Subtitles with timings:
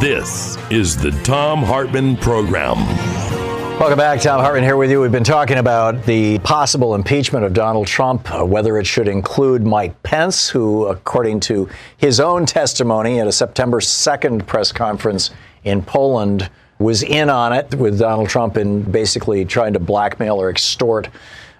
[0.00, 2.86] This is the Thom Hartmann Program.
[3.80, 4.20] Welcome back.
[4.20, 5.00] Thom Hartmann here with you.
[5.00, 9.66] We've been talking about the possible impeachment of Donald Trump, uh, whether it should include
[9.66, 15.30] Mike Pence, who, according to his own testimony at a September 2nd press conference
[15.64, 20.48] in Poland, was in on it with Donald Trump in basically trying to blackmail or
[20.48, 21.08] extort.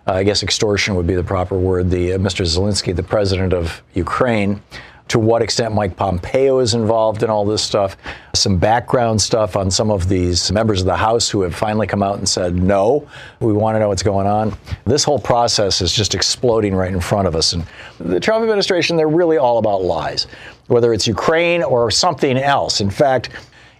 [0.06, 1.90] Uh, I guess extortion would be the proper word.
[1.90, 2.46] The uh, Mr.
[2.46, 4.62] Zelensky, the president of Ukraine
[5.08, 7.96] to what extent Mike Pompeo is involved in all this stuff,
[8.34, 12.02] some background stuff on some of these members of the House who have finally come
[12.02, 13.08] out and said, no,
[13.40, 14.56] we want to know what's going on.
[14.84, 17.54] This whole process is just exploding right in front of us.
[17.54, 17.64] And
[17.98, 20.26] the Trump administration, they're really all about lies,
[20.66, 22.80] whether it's Ukraine or something else.
[22.80, 23.30] In fact,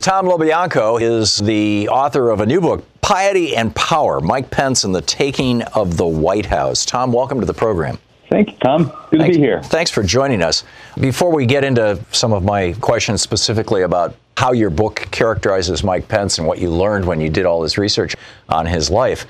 [0.00, 4.94] Tom LoBianco is the author of a new book, Piety and Power Mike Pence and
[4.94, 6.86] the Taking of the White House.
[6.86, 7.98] Tom, welcome to the program.
[8.28, 8.92] Thank you, Tom.
[9.10, 9.62] Good Thanks, to be here.
[9.62, 10.64] Thanks for joining us.
[11.00, 16.08] Before we get into some of my questions specifically about how your book characterizes Mike
[16.08, 18.14] Pence and what you learned when you did all this research
[18.50, 19.26] on his life,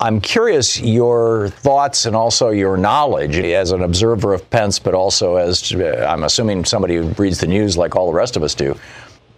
[0.00, 5.36] I'm curious your thoughts and also your knowledge as an observer of Pence, but also
[5.36, 8.76] as I'm assuming somebody who reads the news like all the rest of us do.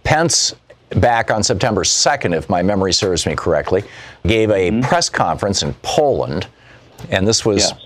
[0.03, 0.55] Pence
[0.91, 3.85] back on September 2nd, if my memory serves me correctly,
[4.27, 4.81] gave a mm-hmm.
[4.81, 6.49] press conference in Poland.
[7.11, 7.84] And this was yes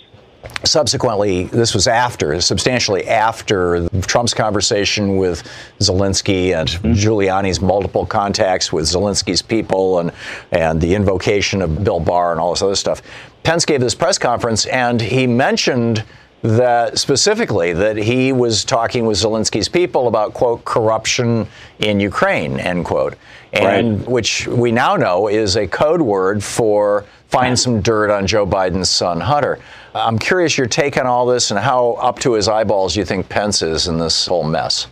[0.65, 5.43] subsequently, this was after, substantially after Trump's conversation with
[5.81, 6.93] Zelensky and mm-hmm.
[6.93, 10.13] Giuliani's multiple contacts with Zelensky's people and,
[10.53, 13.03] and the invocation of Bill Barr and all this other stuff.
[13.43, 16.05] Pence gave this press conference and he mentioned
[16.43, 21.49] that specifically that he was talking with Zelensky's people about quote corruption
[21.81, 23.17] in Ukraine end quote
[23.53, 24.09] and right.
[24.09, 28.91] which we now know is a code word for find some dirt on Joe Biden's
[28.91, 29.59] son Hunter.
[29.95, 33.29] I'm curious your take on all this and how up to his eyeballs you think
[33.29, 34.87] Pence is in this whole mess.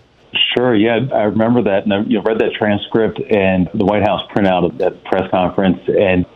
[0.55, 0.75] Sure.
[0.75, 4.23] Yeah, I remember that, and I you know, read that transcript and the White House
[4.35, 5.81] printout of that press conference.
[5.87, 6.27] And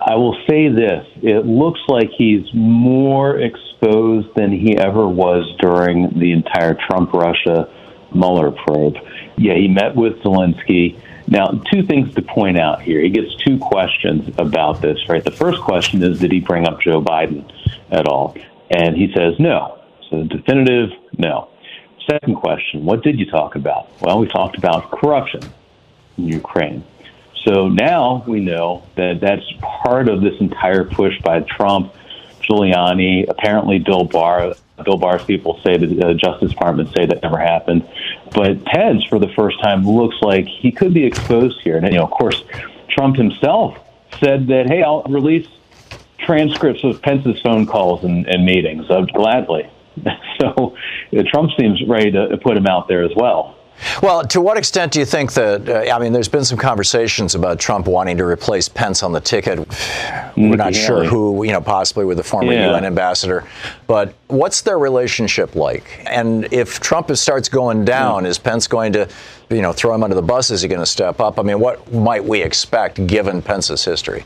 [0.00, 6.18] I will say this: it looks like he's more exposed than he ever was during
[6.18, 7.68] the entire Trump-Russia
[8.14, 8.96] Mueller probe.
[9.36, 11.00] Yeah, he met with Zelensky.
[11.30, 13.02] Now, two things to point out here.
[13.02, 15.22] He gets two questions about this, right?
[15.22, 17.50] The first question is, did he bring up Joe Biden
[17.90, 18.34] at all?
[18.70, 19.78] And he says no.
[20.08, 21.50] So definitive, no.
[22.10, 23.90] Second question, what did you talk about?
[24.00, 25.42] Well, we talked about corruption
[26.16, 26.82] in Ukraine.
[27.44, 31.92] So now we know that that's part of this entire push by Trump,
[32.42, 34.54] Giuliani, apparently Bill Barr.
[34.84, 37.88] Bill Barr's people say that the Justice Department say that never happened.
[38.32, 41.76] But Pence, for the first time, looks like he could be exposed here.
[41.76, 42.42] And, you know, of course,
[42.88, 43.78] Trump himself
[44.20, 45.46] said that, hey, I'll release
[46.18, 49.68] transcripts of Pence's phone calls and, and meetings uh, gladly.
[50.40, 50.76] So
[51.10, 53.57] know, Trump seems ready to put him out there as well.
[54.02, 55.68] Well, to what extent do you think that?
[55.68, 59.20] Uh, I mean, there's been some conversations about Trump wanting to replace Pence on the
[59.20, 59.58] ticket.
[60.36, 60.86] We're not yeah.
[60.86, 62.70] sure who, you know, possibly with the former yeah.
[62.70, 63.44] UN ambassador.
[63.86, 66.00] But what's their relationship like?
[66.06, 68.28] And if Trump starts going down, mm.
[68.28, 69.08] is Pence going to,
[69.50, 70.50] you know, throw him under the bus?
[70.50, 71.38] Is he going to step up?
[71.38, 74.24] I mean, what might we expect given Pence's history?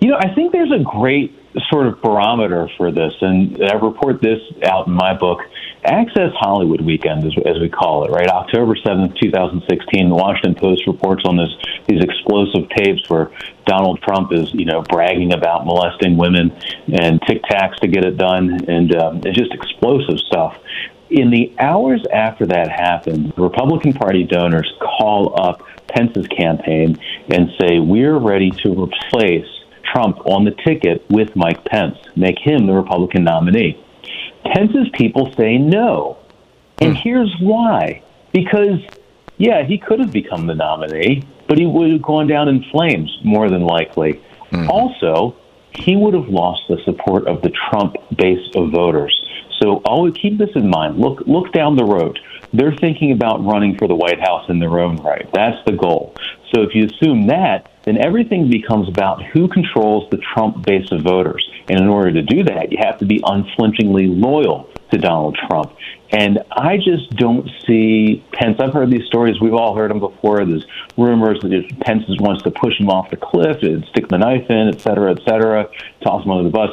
[0.00, 4.20] You know, I think there's a great sort of barometer for this, and I report
[4.20, 5.40] this out in my book.
[5.82, 8.28] Access Hollywood weekend, as, as we call it, right?
[8.28, 11.50] October 7th, 2016, the Washington Post reports on this
[11.88, 13.30] these explosive tapes where
[13.64, 16.52] Donald Trump is, you know, bragging about molesting women
[16.92, 20.56] and tic tacs to get it done, and um, it's just explosive stuff.
[21.08, 27.80] In the hours after that happened, Republican Party donors call up Pence's campaign and say,
[27.80, 29.48] We're ready to replace
[29.92, 33.82] Trump on the ticket with Mike Pence, make him the Republican nominee.
[34.44, 36.18] Pence's people say no.
[36.80, 37.00] And mm.
[37.02, 38.02] here's why.
[38.32, 38.80] Because,
[39.36, 43.10] yeah, he could have become the nominee, but he would have gone down in flames,
[43.24, 44.20] more than likely.
[44.50, 44.68] Mm.
[44.68, 45.36] Also,
[45.72, 49.14] he would have lost the support of the Trump base of voters.
[49.60, 50.98] So always keep this in mind.
[50.98, 52.18] Look look down the road.
[52.52, 55.28] They're thinking about running for the White House in their own right.
[55.32, 56.14] That's the goal.
[56.52, 61.02] So if you assume that, then everything becomes about who controls the Trump base of
[61.02, 61.48] voters.
[61.68, 65.76] And in order to do that, you have to be unflinchingly loyal to Donald Trump.
[66.10, 68.58] And I just don't see Pence.
[68.58, 69.40] I've heard these stories.
[69.40, 70.44] We've all heard them before.
[70.44, 70.66] There's
[70.98, 74.68] rumors that Pence wants to push him off the cliff, and stick the knife in,
[74.74, 75.68] et cetera, et cetera,
[76.02, 76.70] toss him under the bus.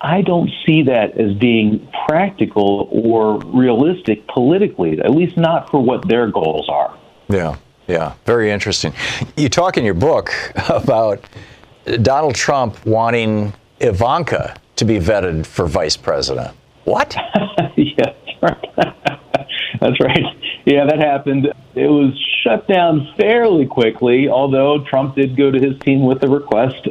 [0.00, 6.08] I don't see that as being practical or realistic politically, at least not for what
[6.08, 6.96] their goals are.
[7.28, 7.56] Yeah,
[7.86, 8.92] yeah, very interesting.
[9.36, 10.32] You talk in your book
[10.68, 11.24] about
[12.02, 16.56] Donald Trump wanting Ivanka to be vetted for vice president.
[16.84, 17.14] What?
[17.76, 18.14] yeah,
[19.80, 20.24] that's right.
[20.64, 21.52] Yeah, that happened.
[21.74, 26.28] It was shut down fairly quickly, although Trump did go to his team with the
[26.28, 26.88] request.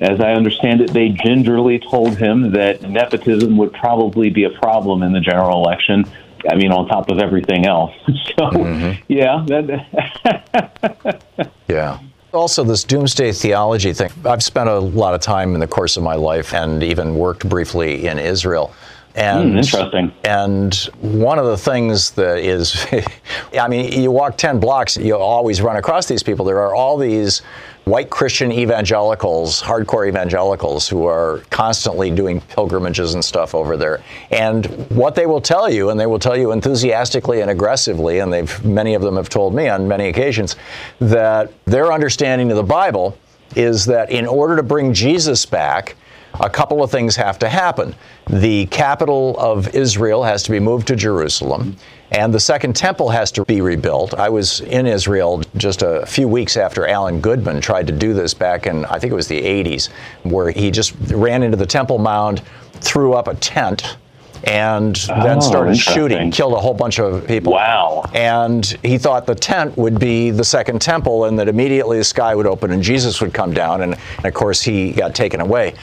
[0.00, 5.02] As I understand it, they gingerly told him that nepotism would probably be a problem
[5.02, 6.04] in the general election.
[6.50, 7.92] I mean, on top of everything else.
[8.36, 9.00] So, mm-hmm.
[9.06, 9.44] yeah.
[9.46, 11.22] That
[11.68, 12.00] yeah.
[12.32, 14.10] Also, this doomsday theology thing.
[14.24, 17.48] I've spent a lot of time in the course of my life and even worked
[17.48, 18.74] briefly in Israel.
[19.14, 20.12] And mm, interesting.
[20.24, 22.84] And one of the things that is,
[23.58, 26.44] I mean, you walk 10 blocks, you'll always run across these people.
[26.44, 27.42] There are all these
[27.84, 34.02] white Christian evangelicals, hardcore evangelicals, who are constantly doing pilgrimages and stuff over there.
[34.30, 38.32] And what they will tell you, and they will tell you enthusiastically and aggressively, and
[38.32, 40.56] they've many of them have told me on many occasions,
[40.98, 43.16] that their understanding of the Bible
[43.54, 45.94] is that in order to bring Jesus back,
[46.40, 47.94] a couple of things have to happen.
[48.28, 51.76] The capital of Israel has to be moved to Jerusalem,
[52.10, 54.14] and the second temple has to be rebuilt.
[54.14, 58.34] I was in Israel just a few weeks after Alan Goodman tried to do this
[58.34, 59.90] back in, I think it was the 80s,
[60.22, 62.42] where he just ran into the Temple Mount,
[62.80, 63.96] threw up a tent
[64.46, 67.52] and oh, then started shooting, killed a whole bunch of people.
[67.52, 68.04] Wow.
[68.14, 72.34] And he thought the tent would be the second temple and that immediately the sky
[72.34, 73.82] would open and Jesus would come down.
[73.82, 75.74] And, and of course, he got taken away.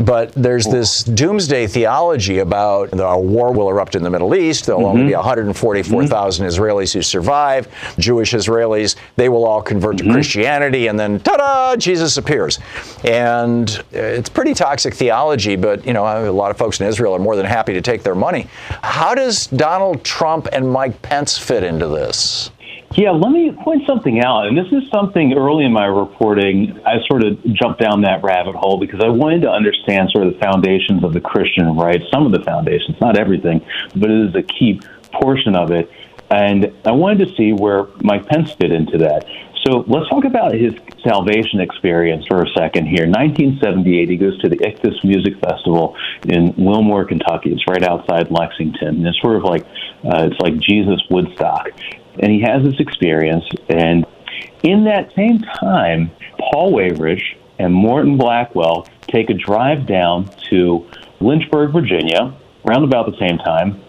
[0.00, 4.66] But there's this doomsday theology about the, a war will erupt in the Middle East.
[4.66, 4.98] There'll mm-hmm.
[4.98, 6.62] only be 144,000 mm-hmm.
[6.62, 7.68] Israelis who survive,
[7.98, 8.96] Jewish Israelis.
[9.16, 10.08] They will all convert mm-hmm.
[10.08, 12.58] to Christianity, and then ta da, Jesus appears.
[13.04, 17.18] And it's pretty toxic theology, but you know, a lot of folks in Israel are
[17.18, 18.46] more than happy to take their money.
[18.82, 22.50] How does Donald Trump and Mike Pence fit into this?
[22.96, 24.46] Yeah, let me point something out.
[24.46, 28.54] And this is something early in my reporting, I sort of jumped down that rabbit
[28.54, 32.24] hole because I wanted to understand sort of the foundations of the Christian right, some
[32.24, 33.60] of the foundations, not everything,
[33.94, 34.80] but it is a key
[35.12, 35.90] portion of it.
[36.30, 39.26] And I wanted to see where Mike Pence fit into that.
[39.68, 40.72] So let's talk about his
[41.06, 43.06] salvation experience for a second here.
[43.06, 45.94] 1978, he goes to the Ichthus Music Festival
[46.26, 47.52] in Wilmore, Kentucky.
[47.52, 48.96] It's right outside Lexington.
[48.96, 49.64] And it's sort of like
[50.04, 51.68] uh, it's like Jesus Woodstock,
[52.18, 53.44] and he has this experience.
[53.68, 54.06] And
[54.62, 60.88] in that same time, Paul Weyrich and Morton Blackwell take a drive down to
[61.20, 62.32] Lynchburg, Virginia,
[62.64, 63.82] around about the same time,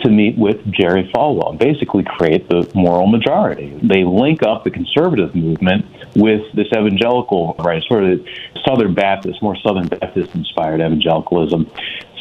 [0.00, 3.78] to meet with Jerry Falwell and basically create the moral majority.
[3.82, 8.26] They link up the conservative movement with this evangelical, right, sort of
[8.66, 11.70] Southern Baptist, more Southern Baptist inspired evangelicalism.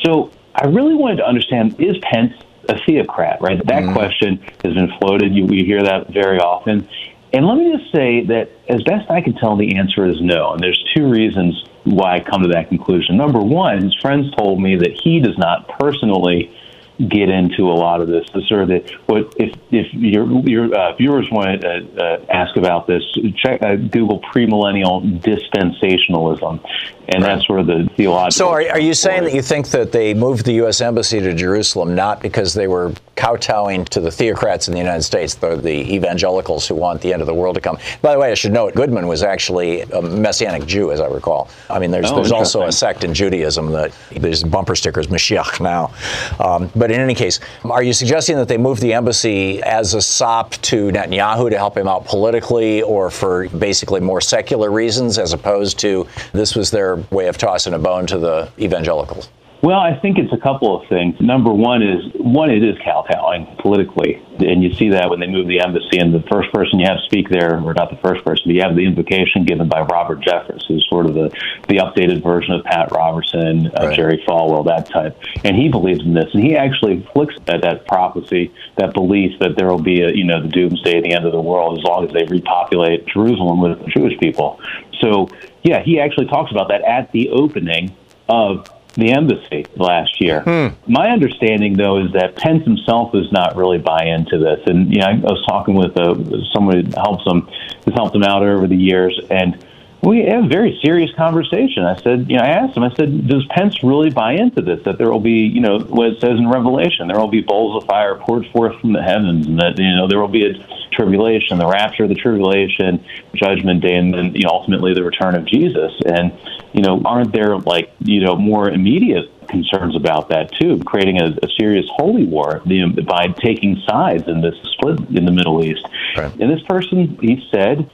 [0.03, 2.33] So I really wanted to understand is Pence
[2.69, 3.57] a theocrat, right?
[3.65, 3.93] That mm-hmm.
[3.93, 5.33] question has been floated.
[5.33, 6.87] You, we hear that very often.
[7.33, 10.53] And let me just say that, as best I can tell, the answer is no.
[10.53, 13.17] And there's two reasons why I come to that conclusion.
[13.17, 16.55] Number one, his friends told me that he does not personally
[16.99, 18.25] get into a lot of this.
[18.33, 22.25] The sort of the, what if if your your uh, viewers want to uh, uh,
[22.29, 23.03] ask about this,
[23.35, 26.63] check uh, Google premillennial dispensationalism,
[27.09, 28.31] and that's sort of the theological.
[28.31, 30.81] So, are, are you saying that you think that they moved the U.S.
[30.81, 35.35] embassy to Jerusalem not because they were kowtowing to the theocrats in the United States,
[35.35, 37.77] the, the evangelicals who want the end of the world to come?
[38.01, 41.49] By the way, I should note Goodman was actually a Messianic Jew, as I recall.
[41.69, 45.59] I mean, there's oh, there's also a sect in Judaism that there's bumper stickers Mashiach
[45.59, 45.93] now.
[46.39, 50.01] Um, but in any case, are you suggesting that they moved the embassy as a
[50.01, 55.31] sop to Netanyahu to help him out politically, or for basically more secular reasons, as
[55.31, 59.29] opposed to this was their way of tossing a bone to the evangelicals?
[59.63, 61.15] Well, I think it's a couple of things.
[61.21, 65.47] Number one is one, it is kowtowing politically, and you see that when they move
[65.47, 65.99] the embassy.
[65.99, 68.61] And the first person you have speak there, or not the first person, but you
[68.61, 71.29] have the invocation given by Robert Jeffress, who's sort of the
[71.69, 73.95] the updated version of Pat Robertson, uh, right.
[73.95, 75.17] Jerry Falwell, that type.
[75.45, 79.55] And he believes in this, and he actually flicks at that prophecy, that belief that
[79.55, 82.05] there will be a you know the doomsday, the end of the world, as long
[82.05, 84.59] as they repopulate Jerusalem with Jewish people.
[84.99, 85.29] So
[85.63, 87.95] yeah, he actually talks about that at the opening
[88.27, 90.41] of the embassy last year.
[90.41, 90.67] Hmm.
[90.91, 94.59] My understanding, though, is that Pence himself does not really buy into this.
[94.67, 96.13] And you know, I was talking with uh,
[96.53, 97.47] someone who helps him,
[97.85, 99.63] has helped him out over the years, and
[100.03, 101.85] we had a very serious conversation.
[101.85, 104.83] I said, you know, I asked him, I said, does Pence really buy into this?
[104.83, 107.81] That there will be, you know, what it says in Revelation, there will be bowls
[107.81, 110.53] of fire poured forth from the heavens, and that, you know, there will be a
[110.91, 115.45] tribulation, the rapture the tribulation, judgment day, and then, you know, ultimately the return of
[115.45, 115.93] Jesus.
[116.05, 116.37] And,
[116.73, 121.27] you know, aren't there, like, you know, more immediate concerns about that too, creating a,
[121.43, 125.63] a serious holy war you know, by taking sides in this split in the Middle
[125.63, 125.85] East.
[126.17, 126.33] Right.
[126.39, 127.89] And this person, he said,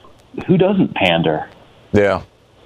[0.46, 1.48] who doesn't pander?
[1.92, 2.22] Yeah,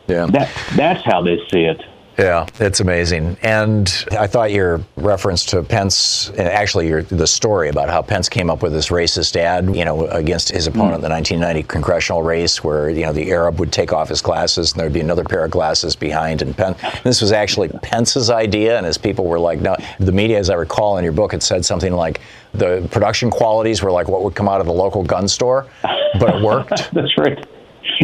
[0.07, 0.26] yeah.
[0.26, 1.83] That that's how they see it.
[2.19, 3.37] Yeah, it's amazing.
[3.43, 8.50] And I thought your reference to Pence, actually your, the story about how Pence came
[8.50, 10.97] up with this racist ad, you know, against his opponent mm.
[10.97, 14.73] in the 1990 congressional race, where you know the Arab would take off his glasses
[14.73, 16.40] and there'd be another pair of glasses behind.
[16.40, 19.76] And Pence, this was actually Pence's idea, and his people were like, no.
[19.99, 22.21] The media, as I recall in your book, it said something like
[22.52, 26.37] the production qualities were like what would come out of the local gun store, but
[26.37, 26.90] it worked.
[26.93, 27.45] That's right.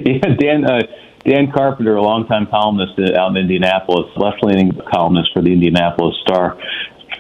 [0.05, 0.65] Yeah, Dan.
[0.65, 0.83] Uh,
[1.25, 6.57] Dan Carpenter, a longtime columnist out in Indianapolis, left-leaning columnist for the Indianapolis Star,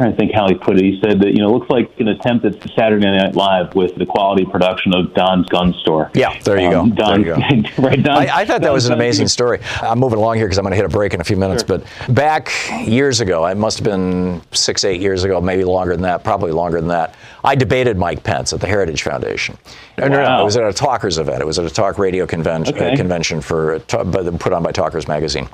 [0.00, 0.84] trying to think how he put it.
[0.84, 3.94] He said that you know it looks like an attempt at Saturday Night Live with
[3.96, 6.10] the quality production of Don's Gun Store.
[6.14, 6.96] Yeah, there you um, go.
[6.96, 7.70] Don, there you go.
[7.82, 9.60] right, Don, I, I, thought that was an amazing story.
[9.82, 11.64] I'm moving along here because I'm going to hit a break in a few minutes.
[11.66, 11.78] Sure.
[11.78, 12.50] But back
[12.86, 16.52] years ago, it must have been six, eight years ago, maybe longer than that, probably
[16.52, 17.14] longer than that.
[17.44, 19.58] I debated Mike Pence at the Heritage Foundation.
[20.00, 20.08] Wow.
[20.08, 21.40] No, no, it was at a Talkers event.
[21.40, 22.92] It was at a talk radio convention, okay.
[22.92, 25.48] uh, convention for put on by Talkers magazine,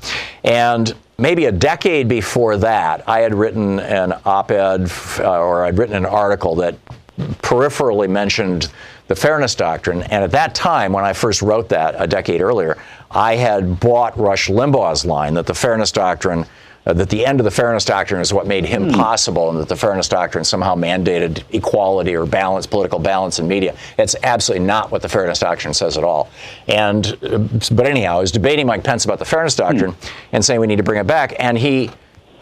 [0.44, 5.96] and maybe a decade before that, I had written an op-ed uh, or I'd written
[5.96, 6.76] an article that
[7.18, 8.70] peripherally mentioned
[9.08, 10.02] the fairness doctrine.
[10.02, 12.76] And at that time, when I first wrote that a decade earlier,
[13.10, 16.44] I had bought Rush Limbaugh's line that the fairness doctrine
[16.86, 18.94] uh, that the end of the fairness doctrine is what made him mm.
[18.94, 23.76] possible, and that the fairness doctrine somehow mandated equality or balance, political balance in media.
[23.98, 26.30] It's absolutely not what the fairness doctrine says at all.
[26.68, 27.38] And uh,
[27.72, 30.12] but anyhow, I was debating Mike Pence about the fairness doctrine mm.
[30.32, 31.90] and saying we need to bring it back, and he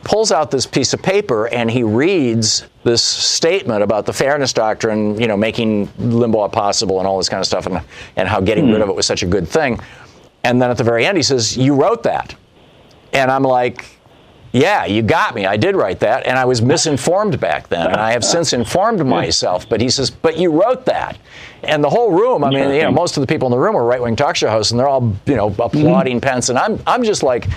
[0.04, 5.18] pulls out this piece of paper and he reads this statement about the fairness doctrine,
[5.18, 7.80] you know, making Limbaugh possible and all this kind of stuff, and
[8.16, 8.72] and how getting mm.
[8.74, 9.80] rid of it was such a good thing.
[10.44, 12.34] And then at the very end, he says, "You wrote that,"
[13.14, 13.93] and I'm like
[14.54, 15.46] yeah, you got me.
[15.46, 19.04] I did write that, and I was misinformed back then, and I have since informed
[19.06, 19.68] myself.
[19.68, 21.18] But he says, but you wrote that,
[21.64, 22.44] and the whole room.
[22.44, 24.48] I mean, you know, most of the people in the room are right-wing talk show
[24.48, 26.28] hosts, and they're all, you know, applauding mm-hmm.
[26.28, 27.48] Pence, and I'm, I'm just like,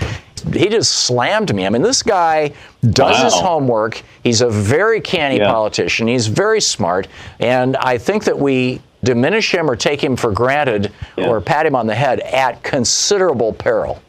[0.52, 1.66] he just slammed me.
[1.66, 2.52] I mean, this guy
[2.82, 3.24] does wow.
[3.24, 4.02] his homework.
[4.24, 5.52] He's a very canny yeah.
[5.52, 6.08] politician.
[6.08, 7.06] He's very smart,
[7.38, 11.28] and I think that we diminish him or take him for granted yeah.
[11.28, 14.02] or pat him on the head at considerable peril.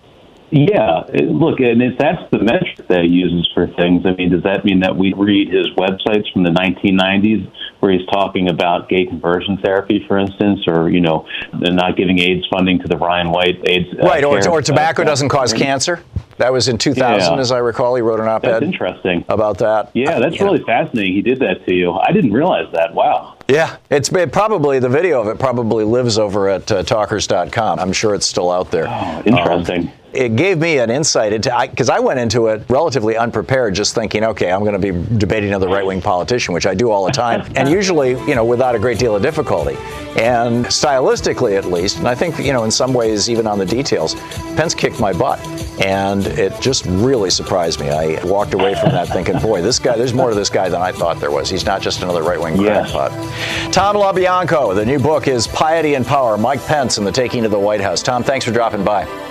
[0.52, 4.44] Yeah, look, and if that's the metric that he uses for things, I mean, does
[4.44, 9.06] that mean that we read his websites from the 1990s where he's talking about gay
[9.06, 13.62] conversion therapy, for instance, or you know, not giving AIDS funding to the Ryan White
[13.68, 13.88] AIDS?
[13.94, 16.04] Uh, right, or, or tobacco uh, doesn't cause cancer.
[16.38, 17.40] That was in 2000, yeah.
[17.40, 17.96] as I recall.
[17.96, 18.52] He wrote an op-ed.
[18.52, 19.92] That's interesting about that.
[19.94, 20.66] Yeah, that's really know.
[20.66, 21.14] fascinating.
[21.14, 21.92] He did that to you.
[21.92, 22.94] I didn't realize that.
[22.94, 23.36] Wow.
[23.50, 27.80] Yeah, it's it probably the video of it probably lives over at uh, talkers.com.
[27.80, 28.88] I'm sure it's still out there.
[28.88, 29.88] Oh, interesting.
[29.88, 33.76] Um, it gave me an insight into because I, I, went into it relatively unprepared,
[33.76, 37.06] just thinking, okay, I'm going to be debating another right-wing politician, which I do all
[37.06, 39.76] the time, and usually, you know, without a great deal of difficulty,
[40.18, 43.66] and stylistically at least, and I think, you know, in some ways, even on the
[43.66, 44.16] details,
[44.56, 45.40] Pence kicked my butt,
[45.80, 47.90] and it just really surprised me.
[47.90, 50.82] I walked away from that thinking, boy, this guy, there's more to this guy than
[50.82, 51.50] I thought there was.
[51.50, 52.92] He's not just another right-wing yes.
[52.92, 53.74] crackpot.
[53.74, 57.52] Tom LoBianco, the new book is Piety and Power: Mike Pence and the Taking of
[57.52, 58.02] the White House.
[58.02, 59.29] Tom, thanks for dropping by.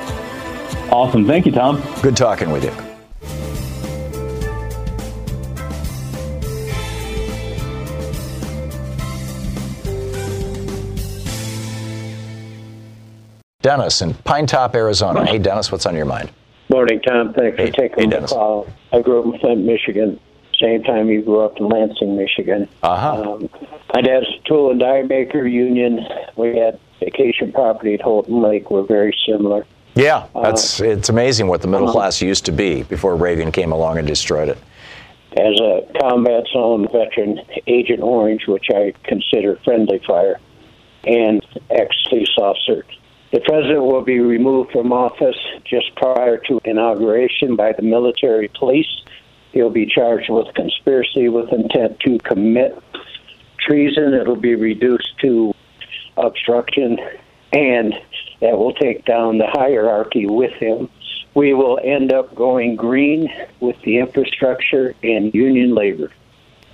[0.91, 1.27] Awesome.
[1.27, 1.83] Thank you, Tom.
[2.03, 2.73] Good talking with you.
[13.61, 15.27] Dennis in Pine Top, Arizona.
[15.27, 16.31] Hey, Dennis, what's on your mind?
[16.71, 17.35] Morning, Tom.
[17.35, 18.67] Thanks hey, for taking hey, the call.
[18.93, 20.19] I grew up in Flint, Michigan.
[20.59, 22.69] Same time you grew up in Lansing, Michigan.
[22.83, 23.35] Uh-huh.
[23.35, 23.51] Um,
[23.93, 26.01] my dad's a tool and die maker union.
[26.37, 28.71] We had vacation property at Houghton Lake.
[28.71, 29.67] We're very similar.
[29.99, 31.99] Yeah, that's it's amazing what the middle uh-huh.
[31.99, 34.59] class used to be before Reagan came along and destroyed it.
[35.33, 40.39] As a combat zone veteran, Agent Orange, which I consider friendly fire,
[41.03, 42.85] and ex police officer.
[43.33, 49.03] The president will be removed from office just prior to inauguration by the military police.
[49.53, 52.81] He'll be charged with conspiracy with intent to commit
[53.59, 54.15] treason.
[54.15, 55.53] It'll be reduced to
[56.17, 56.99] obstruction,
[57.53, 57.95] and
[58.41, 60.89] that will take down the hierarchy with him.
[61.35, 63.29] We will end up going green
[63.61, 66.11] with the infrastructure and union labor.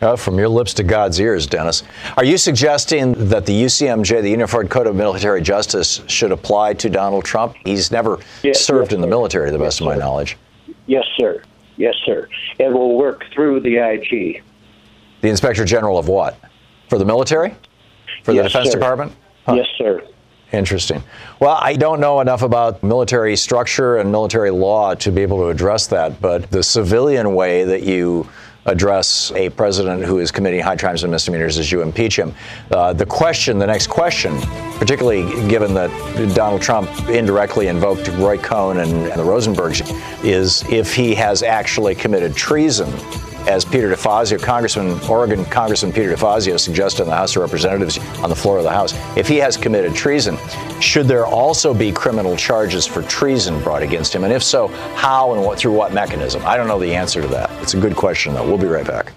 [0.03, 1.83] Oh, from your lips to God's ears, Dennis.
[2.17, 6.91] Are you suggesting that the UCMJ, the Unified Code of Military Justice, should apply to
[6.91, 7.55] Donald Trump?
[7.65, 10.01] He's never Yes, served yes, in the military, to the best Yes, of my sir.
[10.01, 10.37] knowledge.
[10.87, 11.43] Yes, sir.
[11.77, 12.29] Yes, sir.
[12.59, 14.43] It will work through the IG.
[15.23, 16.39] The Inspector General of what?
[16.91, 17.55] For the military?
[18.25, 18.79] For the Defense sir.
[18.79, 19.13] Department?
[19.49, 20.03] Yes, sir.
[20.53, 21.03] Interesting.
[21.41, 25.49] Well, I don't know enough about military structure and military law to be able to
[25.49, 28.29] address that, but the civilian way that you
[28.67, 32.35] address a president who is committing high crimes and misdemeanors is you impeach him.
[32.71, 34.39] Uh, the question, the next question,
[34.79, 35.91] particularly given that
[36.35, 39.83] Donald Trump indirectly invoked Roy Cohn and, and the Rosenbergs,
[40.25, 42.91] is if he has actually committed treason
[43.47, 48.31] as Peter DeFazio, Congressman, Oregon Congressman Peter DeFazio suggested in the House of Representatives on
[48.31, 50.37] the floor of the House, if he has committed treason,
[50.81, 54.25] should there also be criminal charges for treason brought against him?
[54.25, 56.43] And if so, how and what through what mechanism?
[56.45, 57.51] I don't know the answer to that.
[57.63, 58.47] It's a good question, though.
[58.47, 59.13] We'll be right back.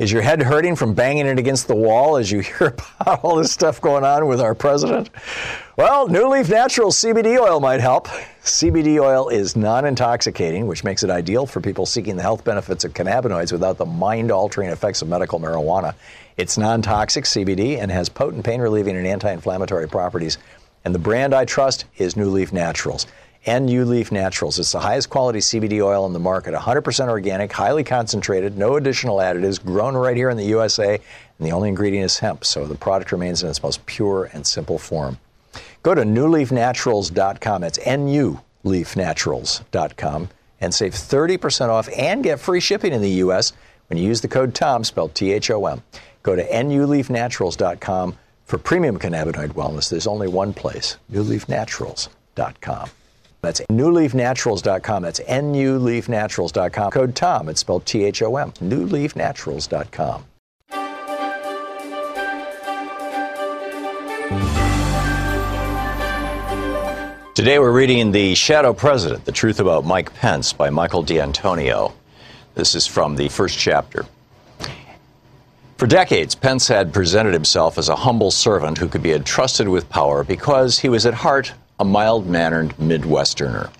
[0.00, 3.36] Is your head hurting from banging it against the wall as you hear about all
[3.36, 5.10] this stuff going on with our president?
[5.76, 8.08] Well, NuLeaf Natural CBD oil might help.
[8.42, 12.82] CBD oil is non intoxicating, which makes it ideal for people seeking the health benefits
[12.82, 15.94] of cannabinoids without the mind altering effects of medical marijuana.
[16.38, 20.38] It's non toxic CBD and has potent pain relieving and anti inflammatory properties.
[20.82, 23.06] And the brand I trust is NuLeaf Naturals.
[23.46, 24.58] NU Leaf Naturals.
[24.58, 29.16] It's the highest quality CBD oil in the market, 100% organic, highly concentrated, no additional
[29.16, 32.74] additives, grown right here in the USA, and the only ingredient is hemp, so the
[32.74, 35.18] product remains in its most pure and simple form.
[35.82, 37.64] Go to nuleafnaturals.com.
[37.64, 40.28] It's nuleafnaturals.com
[40.60, 43.54] and save 30% off and get free shipping in the U.S.
[43.86, 45.82] when you use the code TOM, spelled T H O M.
[46.22, 49.88] Go to nuleafnaturals.com for premium cannabinoid wellness.
[49.88, 52.90] There's only one place, nuleafnaturals.com.
[53.42, 55.02] That's nuleafnaturals.com.
[55.02, 56.90] That's nuleafnaturals.com.
[56.90, 57.48] Code TOM.
[57.48, 58.52] It's spelled T H O M.
[58.52, 60.24] Nuleafnaturals.com.
[67.34, 71.94] Today we're reading The Shadow President The Truth About Mike Pence by Michael D'Antonio.
[72.54, 74.04] This is from the first chapter.
[75.78, 79.88] For decades, Pence had presented himself as a humble servant who could be entrusted with
[79.88, 83.70] power because he was at heart a mild mannered Midwesterner.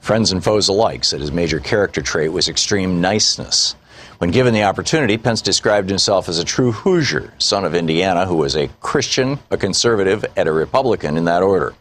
[0.00, 3.76] Friends and foes alike said his major character trait was extreme niceness.
[4.18, 8.34] When given the opportunity, Pence described himself as a true Hoosier, son of Indiana, who
[8.34, 11.74] was a Christian, a conservative, and a Republican in that order.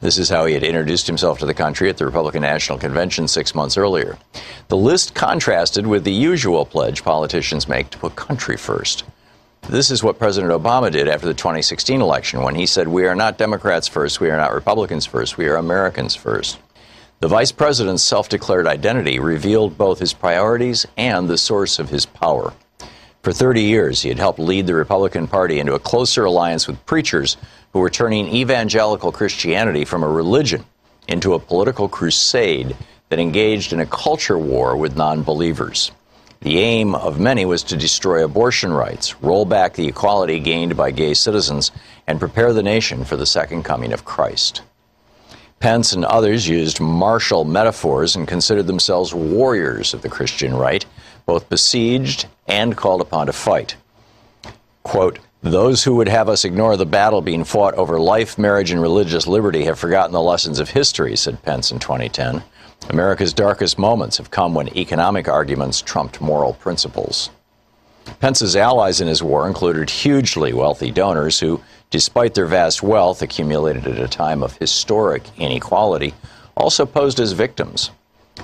[0.00, 3.26] This is how he had introduced himself to the country at the Republican National Convention
[3.26, 4.16] six months earlier.
[4.68, 9.02] The list contrasted with the usual pledge politicians make to put country first.
[9.68, 13.14] This is what President Obama did after the 2016 election when he said, We are
[13.14, 16.58] not Democrats first, we are not Republicans first, we are Americans first.
[17.20, 22.06] The vice president's self declared identity revealed both his priorities and the source of his
[22.06, 22.54] power.
[23.22, 26.86] For 30 years, he had helped lead the Republican Party into a closer alliance with
[26.86, 27.36] preachers
[27.74, 30.64] who were turning evangelical Christianity from a religion
[31.08, 32.74] into a political crusade
[33.10, 35.90] that engaged in a culture war with non believers.
[36.40, 40.92] The aim of many was to destroy abortion rights, roll back the equality gained by
[40.92, 41.72] gay citizens,
[42.06, 44.62] and prepare the nation for the second coming of Christ.
[45.58, 50.86] Pence and others used martial metaphors and considered themselves warriors of the Christian right,
[51.26, 53.74] both besieged and called upon to fight.
[54.84, 58.82] Quote, those who would have us ignore the battle being fought over life, marriage, and
[58.82, 62.42] religious liberty have forgotten the lessons of history, said Pence in 2010.
[62.90, 67.28] America's darkest moments have come when economic arguments trumped moral principles.
[68.20, 73.86] Pence's allies in his war included hugely wealthy donors who, despite their vast wealth accumulated
[73.86, 76.14] at a time of historic inequality,
[76.56, 77.90] also posed as victims.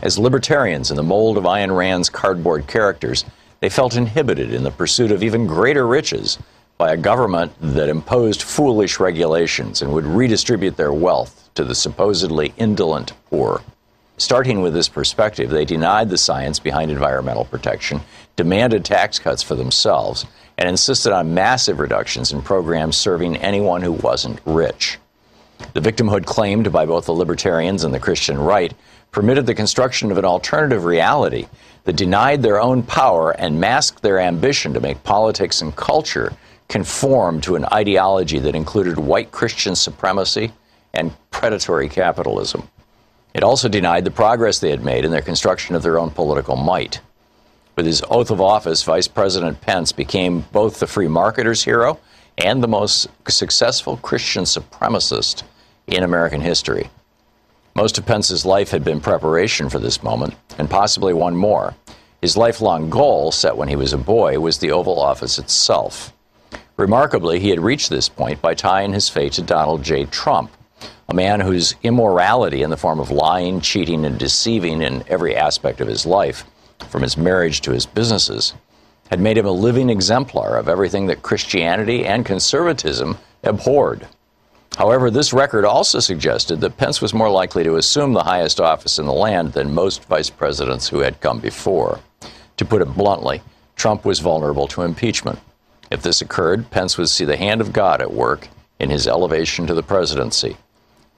[0.03, 3.25] As libertarians in the mold of Ayn Rand's cardboard characters,
[3.61, 6.39] they felt inhibited in the pursuit of even greater riches
[6.77, 12.53] by a government that imposed foolish regulations and would redistribute their wealth to the supposedly
[12.59, 13.63] indolent poor.
[14.25, 18.01] Starting with this perspective, they denied the science behind environmental protection,
[18.37, 20.25] demanded tax cuts for themselves,
[20.57, 24.99] and insisted on massive reductions in programs serving anyone who wasn't rich.
[25.75, 28.73] The victimhood claimed by both the libertarians and the Christian right
[29.11, 31.47] permitted the construction of an alternative reality
[31.85, 36.33] that denied their own power and masked their ambition to make politics and culture
[36.71, 40.51] conform to an ideology that included white Christian supremacy
[40.95, 42.67] and predatory capitalism.
[43.35, 46.55] It also denied the progress they had made in their construction of their own political
[46.55, 47.01] might.
[47.77, 51.99] With his oath of office, Vice President Pence became both the free marketer's hero
[52.39, 55.43] and the most successful Christian supremacist
[55.89, 56.91] in American history.
[57.75, 61.75] Most of Pence's life had been preparation for this moment, and possibly one more.
[62.21, 66.13] His lifelong goal, set when he was a boy, was the Oval Office itself.
[66.77, 70.05] Remarkably, he had reached this point by tying his fate to Donald J.
[70.05, 70.53] Trump,
[71.09, 75.81] a man whose immorality in the form of lying, cheating, and deceiving in every aspect
[75.81, 76.45] of his life,
[76.89, 78.55] from his marriage to his businesses,
[79.11, 84.07] had made him a living exemplar of everything that Christianity and conservatism abhorred.
[84.77, 88.99] However, this record also suggested that Pence was more likely to assume the highest office
[88.99, 92.01] in the land than most vice presidents who had come before.
[92.57, 93.43] To put it bluntly,
[93.77, 95.39] Trump was vulnerable to impeachment.
[95.91, 98.49] If this occurred, Pence would see the hand of God at work
[98.81, 100.57] in his elevation to the presidency.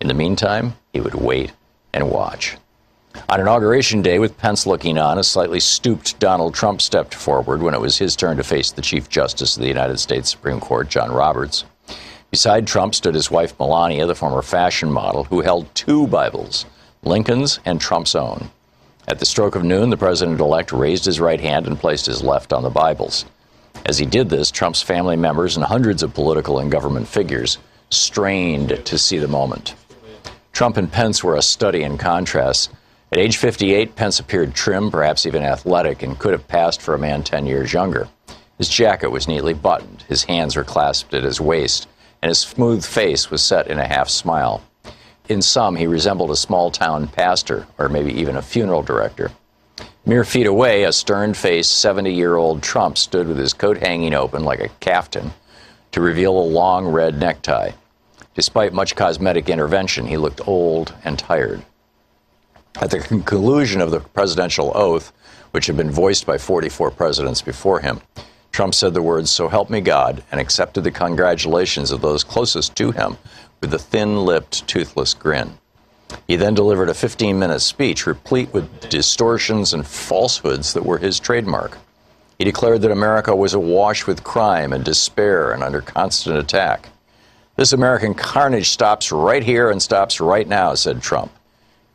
[0.01, 1.53] In the meantime, he would wait
[1.93, 2.57] and watch.
[3.29, 7.75] On Inauguration Day, with Pence looking on, a slightly stooped Donald Trump stepped forward when
[7.75, 10.89] it was his turn to face the Chief Justice of the United States Supreme Court,
[10.91, 11.65] John Roberts.
[12.31, 16.67] Beside Trump stood his wife Melania, the former fashion model, who held two Bibles,
[17.03, 18.51] Lincoln's and Trump's own.
[19.09, 22.23] At the stroke of noon, the president elect raised his right hand and placed his
[22.23, 23.25] left on the Bibles.
[23.87, 27.59] As he did this, Trump's family members and hundreds of political and government figures
[27.91, 29.75] strained to see the moment.
[30.57, 32.71] Trump and Pence were a study in contrast.
[33.13, 36.99] At age 58, Pence appeared trim, perhaps even athletic, and could have passed for a
[36.99, 38.09] man 10 years younger.
[38.57, 41.87] His jacket was neatly buttoned, his hands were clasped at his waist,
[42.23, 44.63] and his smooth face was set in a half smile.
[45.29, 49.33] In some, he resembled a small town pastor, or maybe even a funeral director.
[50.07, 54.15] Mere feet away, a stern faced 70 year old Trump stood with his coat hanging
[54.15, 55.35] open like a caftan
[55.93, 57.73] to reveal a long red necktie.
[58.37, 61.63] Despite much cosmetic intervention, he looked old and tired.
[62.79, 65.11] At the conclusion of the presidential oath,
[65.53, 68.03] which had been voiced by 44 presidents before him,
[68.53, 72.77] Trump said the words, So help me God, and accepted the congratulations of those closest
[72.77, 73.17] to him
[73.63, 75.57] with a thin lipped, toothless grin.
[76.29, 81.19] He then delivered a 15 minute speech replete with distortions and falsehoods that were his
[81.19, 81.79] trademark.
[82.39, 86.91] He declared that America was awash with crime and despair and under constant attack.
[87.57, 91.33] This American carnage stops right here and stops right now, said Trump.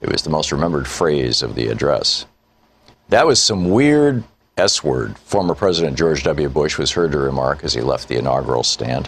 [0.02, 2.26] It was the most remembered phrase of the address.
[3.10, 4.24] That was some weird
[4.58, 6.50] S word, former President George W.
[6.50, 9.08] Bush was heard to remark as he left the inaugural stand.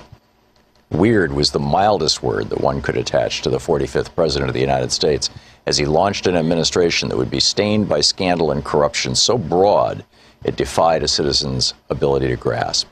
[0.91, 4.59] Weird was the mildest word that one could attach to the 45th President of the
[4.59, 5.31] United States
[5.65, 10.05] as he launched an administration that would be stained by scandal and corruption so broad
[10.43, 12.87] it defied a citizen's ability to grasp.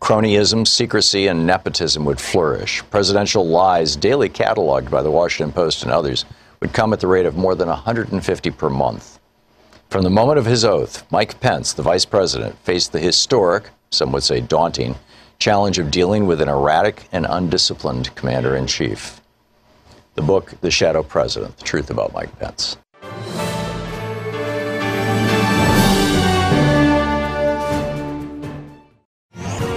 [0.00, 2.82] Cronyism, secrecy, and nepotism would flourish.
[2.90, 6.24] Presidential lies, daily cataloged by the Washington Post and others,
[6.60, 9.18] would come at the rate of more than 150 per month.
[9.90, 14.10] From the moment of his oath, Mike Pence, the vice president, faced the historic, some
[14.12, 14.96] would say daunting,
[15.38, 19.20] challenge of dealing with an erratic and undisciplined commander in chief.
[20.14, 22.76] The book, The Shadow President The Truth About Mike Pence.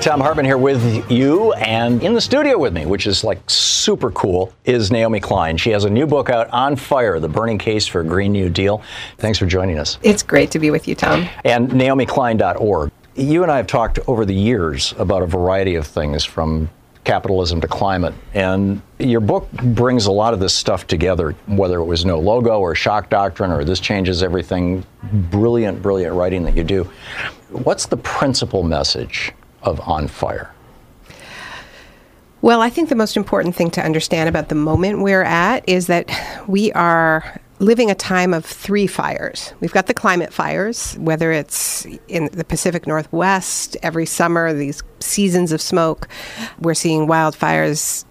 [0.03, 4.11] Thom Hartmann here with you, and in the studio with me, which is like super
[4.11, 5.55] cool, is Naomi Klein.
[5.55, 8.49] She has a new book out, On Fire The Burning Case for a Green New
[8.49, 8.81] Deal.
[9.19, 9.99] Thanks for joining us.
[10.03, 11.29] It's great to be with you, Tom.
[11.45, 12.91] And NaomiKlein.org.
[13.15, 16.69] You and I have talked over the years about a variety of things from
[17.05, 18.13] capitalism to climate.
[18.33, 22.59] And your book brings a lot of this stuff together, whether it was no logo
[22.59, 24.85] or shock doctrine or this changes everything.
[25.31, 26.91] Brilliant, brilliant writing that you do.
[27.51, 29.31] What's the principal message
[29.63, 30.53] of On Fire?
[32.41, 35.87] Well, I think the most important thing to understand about the moment we're at is
[35.87, 36.11] that
[36.45, 39.53] we are living a time of three fires.
[39.61, 45.53] We've got the climate fires, whether it's in the Pacific Northwest every summer, these seasons
[45.53, 46.09] of smoke.
[46.59, 48.03] We're seeing wildfires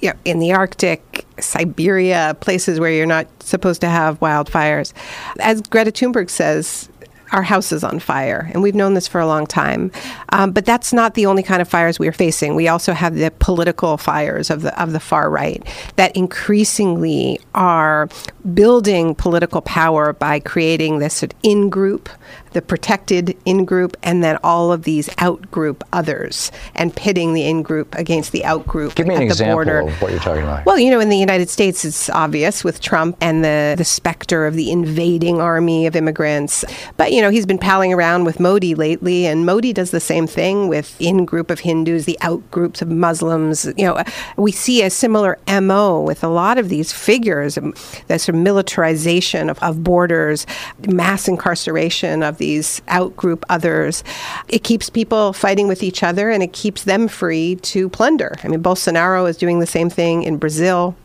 [0.00, 4.92] you know, in the Arctic, Siberia, places where you're not supposed to have wildfires.
[5.40, 6.88] As Greta Thunberg says,
[7.32, 9.90] our house is on fire, and we've known this for a long time.
[10.30, 12.54] Um, but that's not the only kind of fires we are facing.
[12.54, 15.66] We also have the political fires of the of the far right
[15.96, 18.08] that increasingly are
[18.54, 22.08] building political power by creating this in group
[22.52, 27.44] the protected in group and then all of these out group others and pitting the
[27.44, 29.80] in group against the out group Give me an the example border.
[29.80, 30.64] of what you're talking about.
[30.66, 34.46] Well, you know, in the United States, it's obvious with Trump and the, the specter
[34.46, 36.64] of the invading army of immigrants.
[36.96, 40.26] But, you know, he's been palling around with Modi lately, and Modi does the same
[40.26, 43.64] thing with in group of Hindus, the out groups of Muslims.
[43.76, 44.02] You know,
[44.36, 47.74] we see a similar MO with a lot of these figures, um,
[48.08, 50.46] the sort of militarization of, of borders,
[50.88, 54.02] mass incarceration of these outgroup others.
[54.48, 58.34] It keeps people fighting with each other and it keeps them free to plunder.
[58.42, 60.96] I mean, Bolsonaro is doing the same thing in Brazil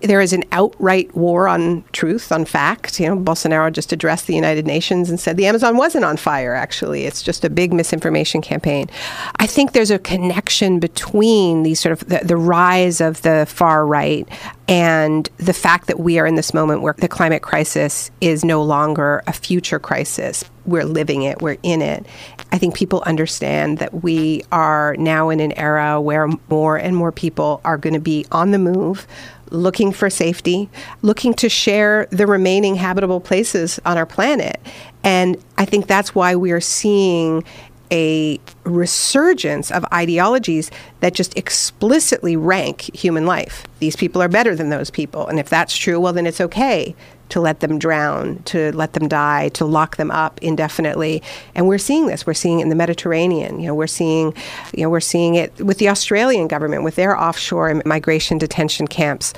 [0.00, 3.00] there is an outright war on truth, on fact.
[3.00, 6.54] You know, Bolsonaro just addressed the United Nations and said the Amazon wasn't on fire,
[6.54, 7.04] actually.
[7.04, 8.88] It's just a big misinformation campaign.
[9.36, 13.86] I think there's a connection between these sort of the, the rise of the far
[13.86, 14.28] right
[14.68, 18.62] and the fact that we are in this moment where the climate crisis is no
[18.62, 20.44] longer a future crisis.
[20.66, 22.06] We're living it, we're in it.
[22.52, 27.12] I think people understand that we are now in an era where more and more
[27.12, 29.06] people are going to be on the move
[29.50, 30.68] looking for safety,
[31.02, 34.60] looking to share the remaining habitable places on our planet.
[35.04, 37.44] And I think that's why we are seeing
[37.92, 43.64] a resurgence of ideologies that just explicitly rank human life.
[43.78, 45.28] These people are better than those people.
[45.28, 46.96] And if that's true, well, then it's okay
[47.28, 51.22] to let them drown, to let them die, to lock them up indefinitely.
[51.54, 52.26] And we're seeing this.
[52.26, 53.60] We're seeing it in the Mediterranean.
[53.60, 54.34] You know, we're seeing,
[54.74, 59.34] you know, we're seeing it with the Australian government with their offshore migration detention camps.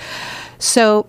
[0.59, 1.07] So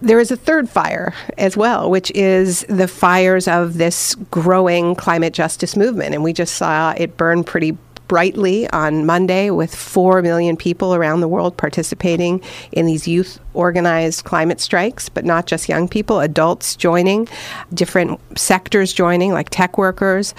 [0.00, 5.32] there is a third fire as well, which is the fires of this growing climate
[5.32, 6.14] justice movement.
[6.14, 7.76] And we just saw it burn pretty
[8.08, 12.42] brightly on Monday with 4 million people around the world participating
[12.72, 17.28] in these youth organized climate strikes, but not just young people, adults joining,
[17.72, 20.34] different sectors joining, like tech workers.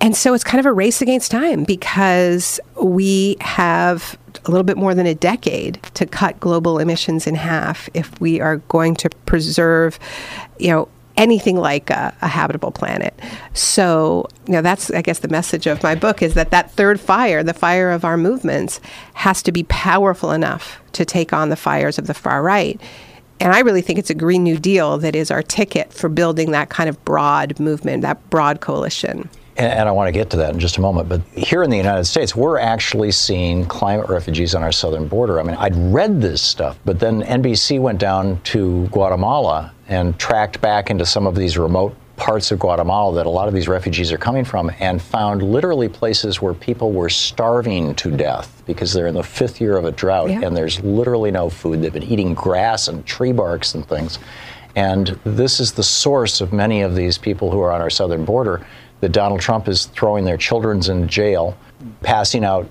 [0.00, 4.76] And so it's kind of a race against time because we have a little bit
[4.76, 9.10] more than a decade to cut global emissions in half if we are going to
[9.24, 9.98] preserve,
[10.58, 13.18] you know, anything like a, a, habitable planet.
[13.54, 17.00] So, you know, that's I guess the message of my book is that that third
[17.00, 18.80] fire, the fire of our movements,
[19.14, 22.80] has to be powerful enough to take on the fires of the far right.
[23.38, 26.52] And I really think it's a Green New Deal that is our ticket for building
[26.52, 29.28] that kind of broad movement, that broad coalition.
[29.58, 31.08] And, and I want to get to that in just a moment.
[31.08, 35.38] But here in the United States, we're actually seeing climate refugees on our southern border.
[35.38, 40.60] I mean, I'd read this stuff, but then NBC went down to Guatemala and tracked
[40.60, 44.10] back into some of these remote parts of Guatemala that a lot of these refugees
[44.10, 49.06] are coming from and found literally places where people were starving to death because they're
[49.06, 50.40] in the fifth year of a drought yeah.
[50.42, 51.82] and there's literally no food.
[51.82, 54.18] They've been eating grass and tree barks and things.
[54.76, 58.24] And this is the source of many of these people who are on our southern
[58.24, 58.66] border
[59.00, 61.56] that Donald Trump is throwing their children in jail,
[62.02, 62.68] passing out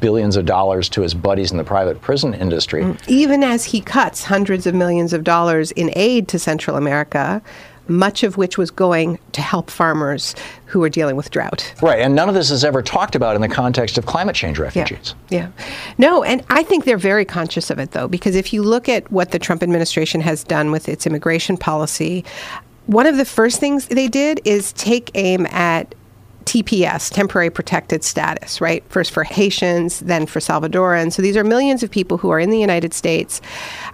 [0.00, 2.82] billions of dollars to his buddies in the private prison industry.
[2.82, 3.08] Mm.
[3.08, 7.42] Even as he cuts hundreds of millions of dollars in aid to Central America,
[7.88, 10.34] much of which was going to help farmers
[10.66, 11.72] who are dealing with drought.
[11.80, 14.58] Right, and none of this is ever talked about in the context of climate change
[14.58, 15.14] refugees.
[15.30, 15.64] Yeah, yeah.
[15.96, 19.10] No, and I think they're very conscious of it, though, because if you look at
[19.10, 22.24] what the Trump administration has done with its immigration policy,
[22.86, 25.94] one of the first things they did is take aim at
[26.48, 28.82] TPS, temporary protected status, right?
[28.88, 31.12] First for Haitians, then for Salvadorans.
[31.12, 33.42] So these are millions of people who are in the United States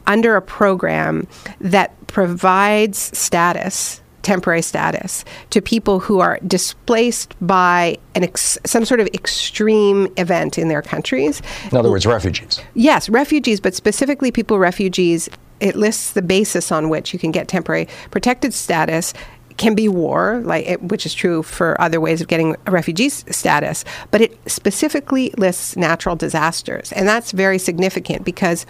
[0.06, 1.26] under a program
[1.60, 9.00] that provides status temporary status to people who are displaced by an ex- some sort
[9.00, 11.42] of extreme event in their countries.
[11.70, 12.58] In other words, refugees.
[12.72, 15.28] Yes, refugees, but specifically people refugees.
[15.60, 19.12] It lists the basis on which you can get temporary protected status
[19.56, 23.08] can be war, like it, which is true for other ways of getting a refugee
[23.08, 28.66] status, but it specifically lists natural disasters, and that's very significant because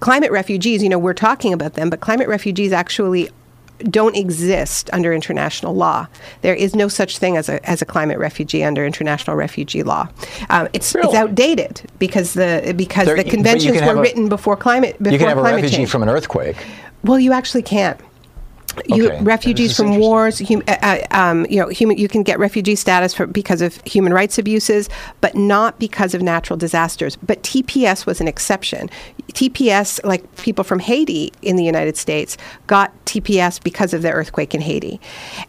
[0.00, 3.30] climate refugees, you know, we're talking about them, but climate refugees actually
[3.90, 6.06] don't exist under international law.
[6.40, 10.08] There is no such thing as a, as a climate refugee under international refugee law.
[10.48, 11.08] Um, it's, really?
[11.08, 14.96] it's outdated because the because there, the conventions were a, written before climate.
[14.98, 15.90] Before you can have a refugee change.
[15.90, 16.56] from an earthquake.
[17.04, 18.00] Well, you actually can't.
[18.88, 19.22] You, okay.
[19.22, 23.14] refugees from wars, hum, uh, uh, um, you know, human, you can get refugee status
[23.14, 27.16] for, because of human rights abuses, but not because of natural disasters.
[27.16, 28.90] But TPS was an exception.
[29.32, 34.54] TPS, like people from Haiti in the United States, got TPS because of the earthquake
[34.54, 35.00] in Haiti,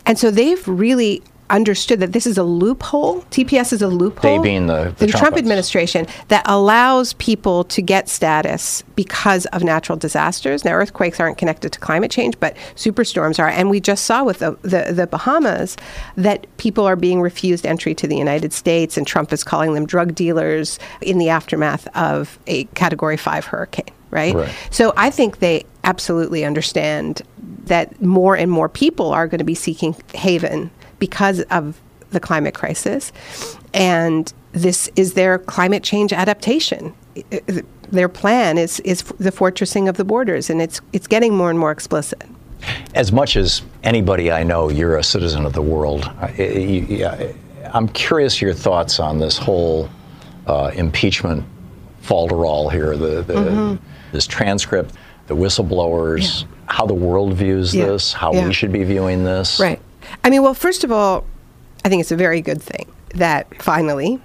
[0.06, 3.22] and so they've really understood that this is a loophole.
[3.32, 4.38] TPS is a loophole.
[4.38, 5.40] They being the- the Trump Trumpets.
[5.40, 10.66] administration that allows people to get status because of natural disasters.
[10.66, 13.48] Now, earthquakes aren't connected to climate change, but superstorms are.
[13.48, 15.78] And we just saw with the, the, the Bahamas
[16.16, 19.86] that people are being refused entry to the United States, and Trump is calling them
[19.86, 23.86] drug dealers in the aftermath of a Category 5 hurricane.
[24.10, 24.34] Right?
[24.34, 24.50] Right.
[24.72, 27.22] So I think they absolutely understand
[27.66, 31.80] that more and more people are going to be seeking haven because of
[32.12, 33.12] the climate crisis.
[33.74, 36.94] And this is their climate change adaptation.
[37.92, 41.58] Their plan is, is the fortressing of the borders, and it's, it's getting more and
[41.60, 42.22] more explicit.
[42.96, 46.06] As much as anybody I know, you're a citizen of the world.
[46.20, 47.34] I- I- you-
[47.74, 49.90] I'm curious your thoughts on this whole
[50.48, 51.44] uh, impeachment
[52.02, 53.86] falderall here, the, the, Mm-hmm.
[54.14, 54.96] this transcript,
[55.28, 57.86] the whistleblowers, how the world views Yeah.
[57.88, 58.48] this, how Yeah.
[58.48, 59.60] we should be viewing this.
[59.60, 59.80] Right.
[60.24, 61.26] I mean, well, first of all,
[61.86, 64.20] I think it's a very good thing that finally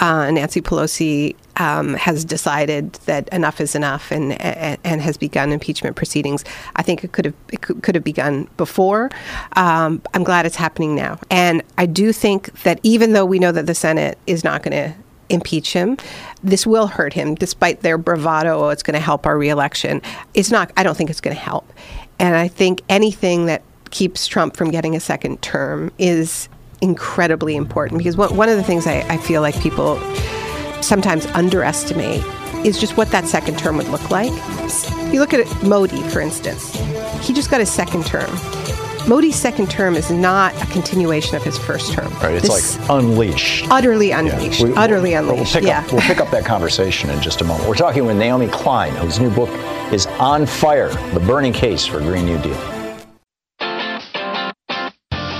[0.00, 5.52] uh, Nancy Pelosi um, has decided that enough is enough and, and and has begun
[5.52, 6.44] impeachment proceedings.
[6.76, 9.10] I think it could have it could, could have begun before.
[9.54, 13.52] Um, I'm glad it's happening now, and I do think that even though we know
[13.52, 14.94] that the Senate is not going to
[15.28, 15.96] impeach him.
[16.44, 18.66] This will hurt him, despite their bravado.
[18.66, 20.00] Oh, it's going to help our reelection.
[20.34, 20.72] It's not.
[20.76, 21.72] I don't think it's going to help.
[22.20, 26.48] And I think anything that keeps Trump from getting a second term is
[26.80, 29.98] incredibly important because one, one of the things I, I feel like people
[30.82, 32.22] sometimes underestimate
[32.66, 34.32] is just what that second term would look like.
[34.64, 36.74] If you look at Modi, for instance,
[37.26, 38.28] he just got his second term.
[39.08, 42.12] Modi's second term is not a continuation of his first term.
[42.14, 43.66] Right, it's This- like unleashed.
[43.70, 44.18] utterly Yeah.
[44.18, 44.62] unleashed.
[44.64, 45.54] We- utterly we'll- unleashed.
[45.54, 45.80] We'll pick, yeah.
[45.80, 47.68] up, we'll pick up that conversation in just a moment.
[47.68, 49.50] We're talking with Naomi Klein, whose new book
[49.92, 52.56] is On Fire The Burning Case for Green New Deal.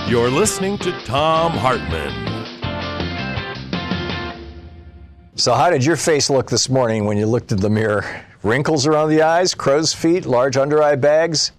[0.08, 2.12] You're listening to Thom Hartmann.
[5.34, 8.24] So, how did your face look this morning when you looked in the mirror?
[8.44, 11.50] Wrinkles around the eyes, crow's feet, large under eye bags?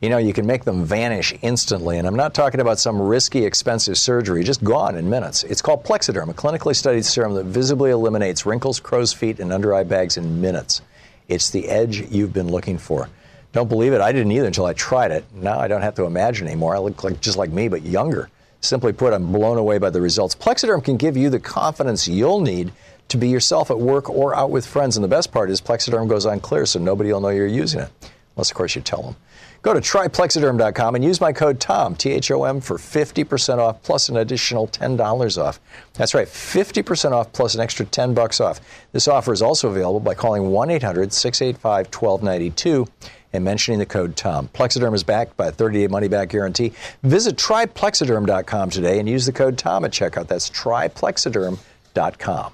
[0.00, 1.96] You know, you can make them vanish instantly.
[1.96, 5.44] And I'm not talking about some risky, expensive surgery, just gone in minutes.
[5.44, 9.72] It's called Plexiderm, a clinically studied serum that visibly eliminates wrinkles, crow's feet, and under
[9.72, 10.82] eye bags in minutes.
[11.28, 13.08] It's the edge you've been looking for.
[13.52, 14.00] Don't believe it?
[14.00, 15.24] I didn't either until I tried it.
[15.34, 16.76] Now I don't have to imagine anymore.
[16.76, 18.30] I look like just like me, but younger.
[18.60, 20.34] Simply put, I'm blown away by the results.
[20.34, 22.72] Plexiderm can give you the confidence you'll need
[23.08, 24.96] to be yourself at work or out with friends.
[24.96, 27.80] And the best part is Plexiderm goes on clear, so nobody will know you're using
[27.80, 27.90] it.
[28.36, 29.16] Unless, of course, you tell them.
[29.62, 33.82] Go to tryplexiderm.com and use my code TOM, T H O M, for 50% off
[33.82, 35.60] plus an additional $10 off.
[35.94, 38.60] That's right, 50% off plus an extra 10 bucks off.
[38.92, 42.86] This offer is also available by calling 1 800 685 1292
[43.32, 44.48] and mentioning the code TOM.
[44.48, 46.72] Plexiderm is backed by a 30 day money back guarantee.
[47.02, 50.26] Visit tryplexiderm.com today and use the code TOM at checkout.
[50.26, 52.52] That's tryplexiderm.com.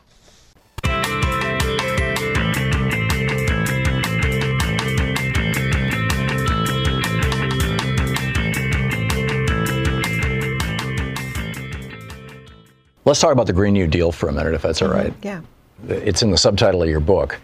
[13.07, 14.99] Let's talk about the Green New Deal for a minute, if that's all mm-hmm.
[14.99, 15.15] right.
[15.23, 15.41] yeah.
[15.89, 17.39] It's in the subtitle of your book.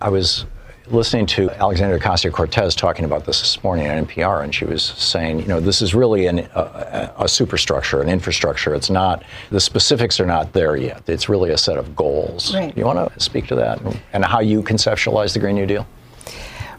[0.00, 0.46] I was
[0.90, 4.82] listening to Alexandria Ocasio Cortez talking about this this morning on NPR, and she was
[4.82, 8.74] saying, you know, this is really an, a, a superstructure, an infrastructure.
[8.74, 11.02] It's not, the specifics are not there yet.
[11.06, 12.54] It's really a set of goals.
[12.54, 12.76] Right.
[12.76, 13.80] You want to speak to that
[14.12, 15.86] and how you conceptualize the Green New Deal?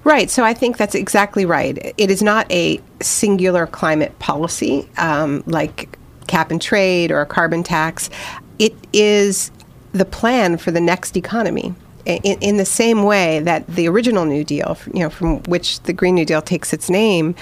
[0.04, 0.30] Right.
[0.30, 1.94] So I think that's exactly right.
[1.98, 5.98] It is not a singular climate policy um, like
[6.28, 8.10] cap and trade or a carbon tax.
[8.58, 9.52] It is
[9.92, 11.76] the plan for the next economy.
[12.06, 15.94] In, in the same way that the original New Deal, you know, from which the
[15.94, 17.36] Green New Deal takes its name,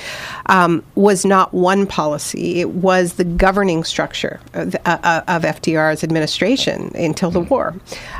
[0.47, 2.59] um, was not one policy.
[2.59, 7.75] It was the governing structure of, uh, of FDR's administration until the war.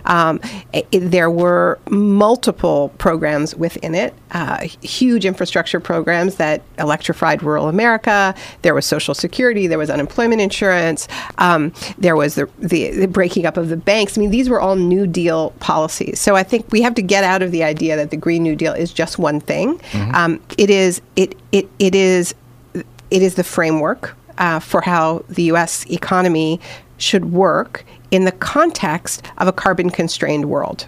[0.05, 0.39] Um,
[0.73, 8.35] it, there were multiple programs within it, uh, huge infrastructure programs that electrified rural America.
[8.61, 13.45] There was Social Security, there was unemployment insurance, um, there was the, the, the breaking
[13.45, 14.17] up of the banks.
[14.17, 16.19] I mean, these were all New Deal policies.
[16.19, 18.55] So I think we have to get out of the idea that the Green New
[18.55, 19.79] Deal is just one thing.
[20.13, 22.35] Um, it is it it it is
[22.73, 25.85] it is the framework uh, for how the U.S.
[25.89, 26.59] economy
[26.97, 30.87] should work in the context of a carbon constrained world.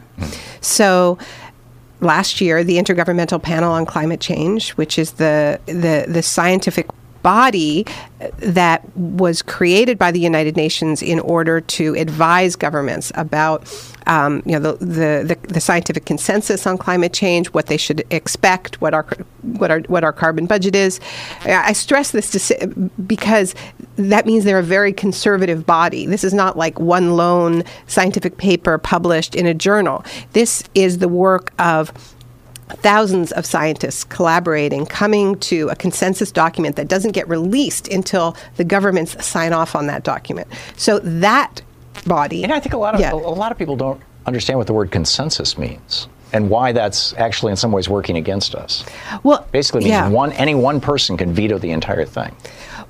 [0.62, 1.18] So
[2.00, 6.88] last year, the Intergovernmental Panel on Climate Change, which is the, the, the scientific
[7.24, 7.86] body
[8.38, 13.68] that was created by the United Nations in order to advise governments about
[14.08, 18.04] um, you know the, the, the, the, scientific consensus on climate change, what they should
[18.10, 19.06] expect, what our
[19.44, 21.00] what our what our carbon budget is.
[21.46, 22.68] I stress this to
[23.06, 23.54] because
[23.98, 26.06] that means they're a very conservative body.
[26.08, 30.04] This is not like one lone scientific paper published in a journal.
[30.34, 31.94] This is the work of
[32.78, 38.64] thousands of scientists collaborating, coming to a consensus document that doesn't get released until the
[38.64, 40.48] governments sign off on that document.
[40.78, 41.62] So that
[42.06, 42.44] body.
[42.44, 43.14] And I think a lot of yeah.
[43.14, 47.52] a lot of people don't understand what the word consensus means and why that's actually
[47.52, 48.86] in some ways working against us.
[49.24, 50.10] Well, basically means yeah.
[50.10, 52.36] one any one person can veto the entire thing.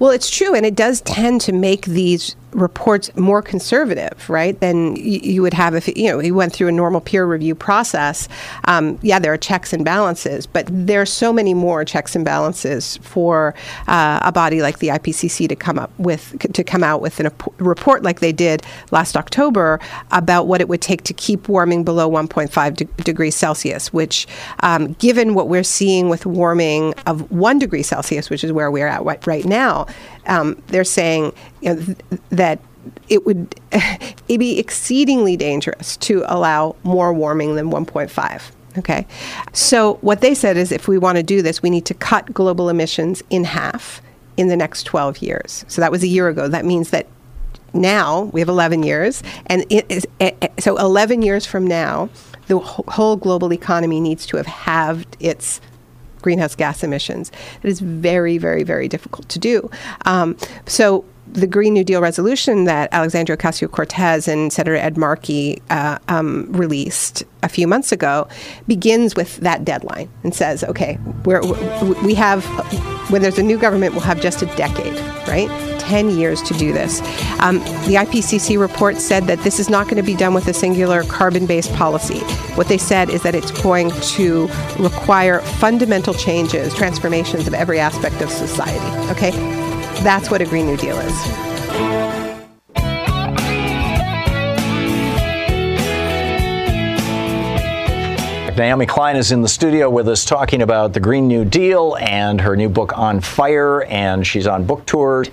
[0.02, 4.96] Well, it's true, and it does tend to make these reports more conservative, right, than
[4.96, 8.28] you would have if you know you went through a normal peer review process.
[8.66, 12.26] Um, yeah, there are checks and balances, but there are so many more checks and
[12.26, 13.54] balances for
[13.88, 17.32] uh, a body like the IPCC to come up with to come out with a
[17.58, 19.80] report like they did last October
[20.12, 23.94] about what it would take to keep warming below 1.5 de- degrees Celsius.
[23.94, 24.28] Which,
[24.62, 28.88] um, given what we're seeing with warming of one degree Celsius, which is where we're
[28.88, 29.86] at right now,
[30.28, 31.98] um, they're saying you know, th-
[32.30, 32.60] that
[33.10, 38.52] it would it'd be exceedingly dangerous to allow more warming than 1.5.
[38.78, 39.06] Okay.
[39.54, 42.34] So what they said is if we want to do this, we need to cut
[42.34, 44.02] global emissions in half
[44.38, 45.66] in the next 12 years.
[45.68, 46.48] So that was a year ago.
[46.48, 47.08] That means that
[47.74, 52.10] now we have 11 years and it eh, eh, so 11 years from now
[52.48, 55.62] the whole global economy needs to have halved its
[56.22, 57.32] greenhouse gas emissions.
[57.64, 59.70] It is very, very, very difficult to do.
[60.06, 65.62] Um, so the Green New Deal resolution that Alexandria Ocasio Cortez and Senator Ed Markey
[65.70, 68.28] uh, um, released a few months ago
[68.68, 70.98] begins with that deadline and says, okay,
[72.04, 72.46] we have,
[73.10, 74.94] when there's a new government, we'll have just a decade,
[75.28, 75.50] right?
[75.80, 77.02] 10 years to do this.
[77.40, 80.54] Um, the IPCC report said that this is not going to be done with a
[80.54, 82.20] singular carbon based policy.
[82.56, 84.48] What they said is that it's going to
[84.80, 89.12] require fundamental changes, transformations of every aspect of society.
[89.12, 89.61] Okay?
[90.04, 91.42] That's what a Green New Deal is.
[98.58, 102.40] Naomi Klein is in the studio with us talking about the Green New Deal and
[102.42, 105.26] her new book on fire, and she's on book tour.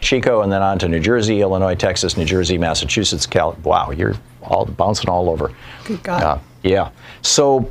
[0.00, 3.56] Chico, and then on to New Jersey, Illinois, Texas, New Jersey, Massachusetts, Cal.
[3.64, 5.52] Wow, you're all bouncing all over.
[5.84, 6.22] Good God.
[6.22, 6.90] Uh, yeah.
[7.22, 7.70] So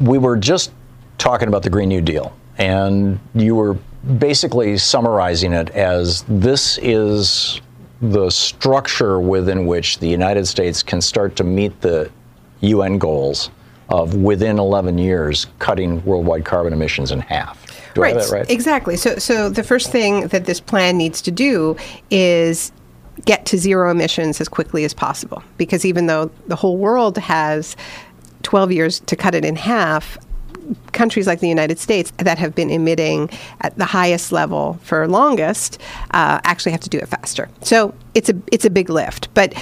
[0.00, 0.72] we were just
[1.18, 3.76] talking about the Green New Deal, and you were
[4.18, 7.60] basically summarizing it as this is
[8.00, 12.10] the structure within which the United States can start to meet the
[12.60, 13.50] UN goals
[13.88, 17.64] of within 11 years cutting worldwide carbon emissions in half.
[17.94, 18.50] Do right, right?
[18.50, 18.96] Exactly.
[18.96, 21.76] So, so the first thing that this plan needs to do
[22.10, 22.72] is
[23.24, 25.42] get to zero emissions as quickly as possible.
[25.56, 27.76] Because even though the whole world has
[28.42, 30.18] 12 years to cut it in half,
[30.92, 35.80] countries like the United States that have been emitting at the highest level for longest
[36.12, 37.48] uh, actually have to do it faster.
[37.62, 39.54] So it's a it's a big lift, but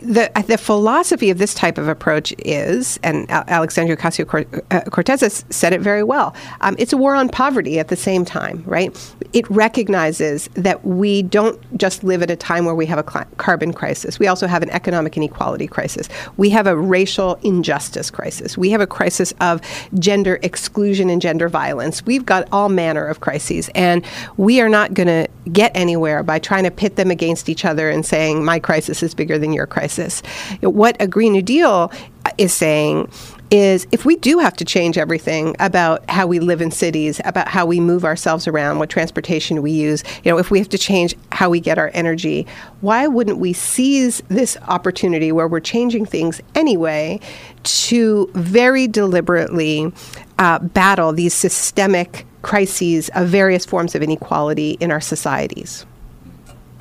[0.00, 5.72] the, the philosophy of this type of approach is, and Alexandria Ocasio uh, Cortez said
[5.72, 8.96] it very well, um, it's a war on poverty at the same time, right?
[9.32, 13.26] It recognizes that we don't just live at a time where we have a cl-
[13.38, 14.20] carbon crisis.
[14.20, 16.08] We also have an economic inequality crisis.
[16.36, 18.56] We have a racial injustice crisis.
[18.56, 19.60] We have a crisis of
[19.98, 22.06] gender exclusion and gender violence.
[22.06, 26.38] We've got all manner of crises, and we are not going to get anywhere by
[26.38, 29.66] trying to pit them against each other and saying, my crisis is bigger than your
[29.66, 30.20] crisis crisis.
[30.60, 31.90] What a Green New Deal
[32.36, 33.10] is saying
[33.50, 37.48] is if we do have to change everything about how we live in cities, about
[37.48, 40.76] how we move ourselves around, what transportation we use, you know, if we have to
[40.76, 42.46] change how we get our energy,
[42.82, 47.18] why wouldn't we seize this opportunity where we're changing things anyway
[47.62, 49.90] to very deliberately
[50.38, 55.86] uh, battle these systemic crises of various forms of inequality in our societies?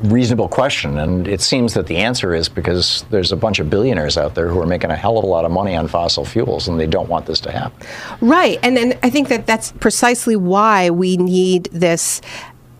[0.03, 4.17] Reasonable question, and it seems that the answer is because there's a bunch of billionaires
[4.17, 6.67] out there who are making a hell of a lot of money on fossil fuels,
[6.67, 7.87] and they don't want this to happen.
[8.21, 12.21] Right, and and I think that that's precisely why we need this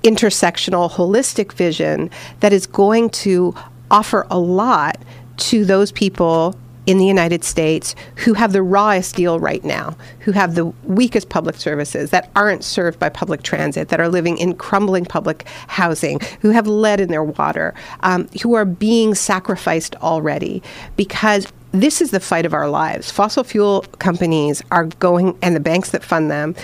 [0.03, 2.09] intersectional, holistic vision
[2.39, 3.55] that is going to
[3.89, 4.97] offer a lot
[5.37, 6.55] to those people
[6.87, 11.29] in the United States who have the rawest deal right now, who have the weakest
[11.29, 16.19] public services, that aren't served by public transit, that are living in crumbling public housing,
[16.41, 20.63] who have lead in their water, um, who are being sacrificed already
[20.95, 23.11] because this is the fight of our lives.
[23.11, 26.55] Fossil fuel companies are going, and the banks that fund them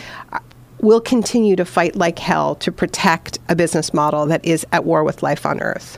[0.84, 5.04] will continue to fight like hell to protect a business model that is at war
[5.04, 5.98] with life on Earth.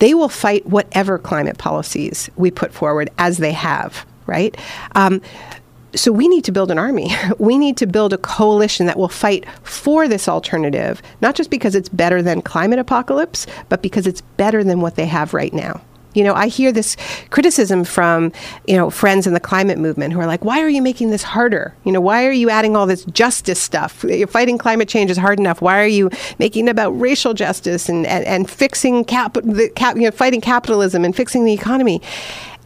[0.00, 4.56] They will fight whatever climate policies we put forward as they have, right?
[4.94, 5.22] Um,
[5.94, 7.10] so we need to build an army.
[7.38, 11.74] We need to build a coalition that will fight for this alternative, not just because
[11.74, 15.80] it's better than climate apocalypse, but because it's better than what they have right now.
[16.14, 16.96] You know, I hear this
[17.30, 18.32] criticism from,
[18.66, 21.22] you know, friends in the climate movement who are like, why are you making this
[21.22, 21.74] harder?
[21.84, 24.04] You know, why are you adding all this justice stuff?
[24.04, 25.60] You're fighting climate change is hard enough.
[25.60, 29.96] Why are you making it about racial justice and, and, and fixing cap, the cap,
[29.96, 32.00] you know, fighting capitalism and fixing the economy?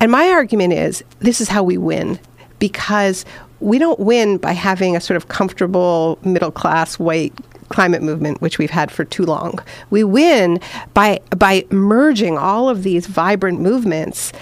[0.00, 2.18] And my argument is this is how we win
[2.58, 3.24] because
[3.60, 7.32] we don't win by having a sort of comfortable middle class white
[7.72, 9.58] climate movement, which we've had for too long.
[9.90, 10.60] We win
[10.94, 14.32] by by merging all of these vibrant movements,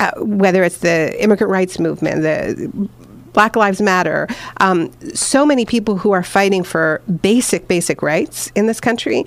[0.00, 2.88] uh, whether it's the immigrant rights movement, the
[3.32, 4.26] Black Lives Matter,
[4.58, 9.24] um, so many people who are fighting for basic, basic rights in this country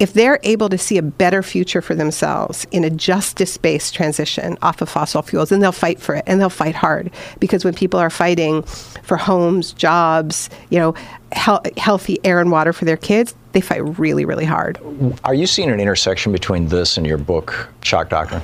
[0.00, 4.56] if they're able to see a better future for themselves in a justice based transition
[4.62, 7.10] off of fossil fuels, then they'll fight for it and they'll fight hard.
[7.38, 8.62] Because when people are fighting
[9.02, 10.94] for homes, jobs, you know,
[11.36, 14.80] he- healthy air and water for their kids, they fight really, really hard.
[15.22, 18.42] Are you seeing an intersection between this and your book, Shock Doctrine?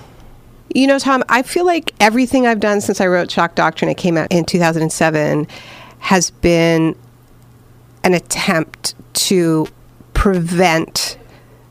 [0.74, 3.96] You know, Thom, I feel like everything I've done since I wrote Shock Doctrine, it
[3.96, 5.46] came out in 2007,
[6.00, 6.94] has been
[8.04, 9.66] an attempt to
[10.12, 11.16] prevent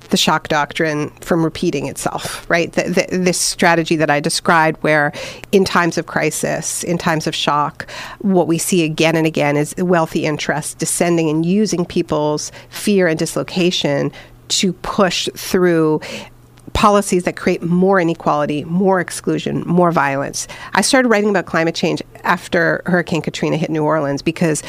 [0.09, 2.71] the shock doctrine from repeating itself, right?
[2.73, 5.11] The, the, this strategy that I described, where
[5.51, 7.89] in times of crisis, in times of shock,
[8.19, 13.17] what we see again and again is wealthy interests descending and using people's fear and
[13.17, 14.11] dislocation
[14.47, 16.01] to push through
[16.73, 20.45] policies that create more inequality, more exclusion, more violence.
[20.73, 24.61] I started writing about climate change after Hurricane Katrina hit New Orleans because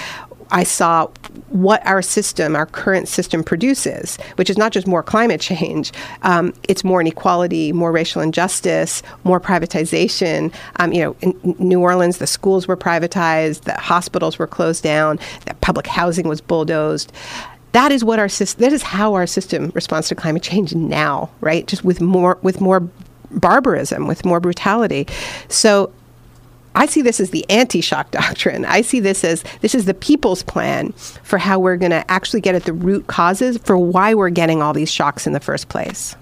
[0.51, 1.07] I saw
[1.51, 5.93] what our system, our current system produces, which is not just more climate change,
[6.23, 10.53] um, it's more inequality, more racial injustice, more privatization.
[10.77, 15.19] Um, you know, in New Orleans, the schools were privatized, the hospitals were closed down,
[15.47, 17.13] the public housing was bulldozed.
[17.73, 18.63] That is what our system.
[18.63, 21.67] That is how our system responds to climate change now, right?
[21.67, 22.89] Just with more with more
[23.31, 25.07] barbarism, with more brutality.
[25.49, 25.93] So
[26.77, 28.65] I see this as the anti shock doctrine.
[28.65, 32.43] I see this as this is the people's plan for how we're going to actually
[32.43, 35.69] get at the root causes for why we're getting all these shocks in the first
[35.69, 36.15] place.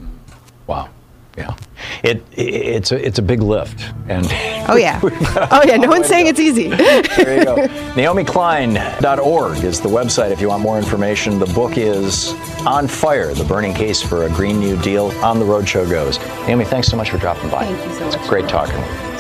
[0.67, 0.89] Wow.
[1.37, 1.57] Yeah,
[2.05, 4.25] it, it, it's a it's a big lift, and
[4.69, 5.77] oh yeah, oh yeah.
[5.77, 6.69] No one's saying it's easy.
[6.69, 7.57] there you go.
[7.97, 11.41] NaomiKlein.org is the website if you want more information.
[11.41, 12.33] The book is
[12.67, 15.07] On Fire: The Burning Case for a Green New Deal.
[15.25, 16.21] On the Roadshow goes.
[16.47, 17.65] Naomi, thanks so much for dropping by.
[17.65, 18.15] Thank you so much.
[18.15, 19.14] It's great talking.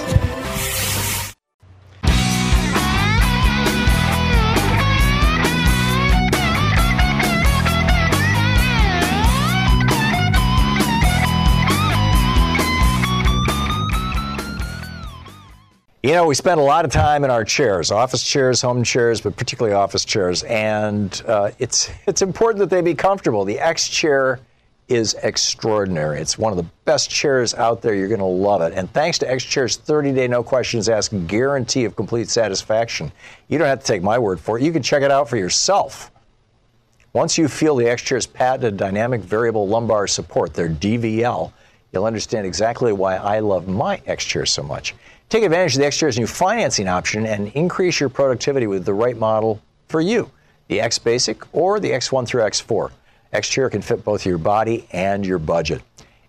[16.04, 19.22] You know, we spend a lot of time in our chairs, office chairs, home chairs,
[19.22, 23.46] but particularly office chairs, and uh, it's it's important that they be comfortable.
[23.46, 24.38] The X chair
[24.88, 26.20] is extraordinary.
[26.20, 27.94] It's one of the best chairs out there.
[27.94, 28.74] You're going to love it.
[28.74, 33.10] And thanks to X Chair's 30-day no questions asked guarantee of complete satisfaction,
[33.48, 34.62] you don't have to take my word for it.
[34.62, 36.10] You can check it out for yourself.
[37.14, 41.50] Once you feel the X Chair's patented dynamic variable lumbar support, their DVL,
[41.92, 44.94] you'll understand exactly why I love my X Chair so much.
[45.28, 48.94] Take advantage of the X Chair's new financing option and increase your productivity with the
[48.94, 50.30] right model for you
[50.68, 52.90] the X Basic or the X1 through X4.
[53.32, 55.82] X Chair can fit both your body and your budget.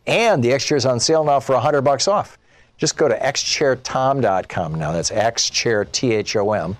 [0.08, 2.38] And the X Chair is on sale now for 100 bucks off.
[2.78, 4.92] Just go to xchairtom.com now.
[4.92, 6.78] That's xchair, T H O M,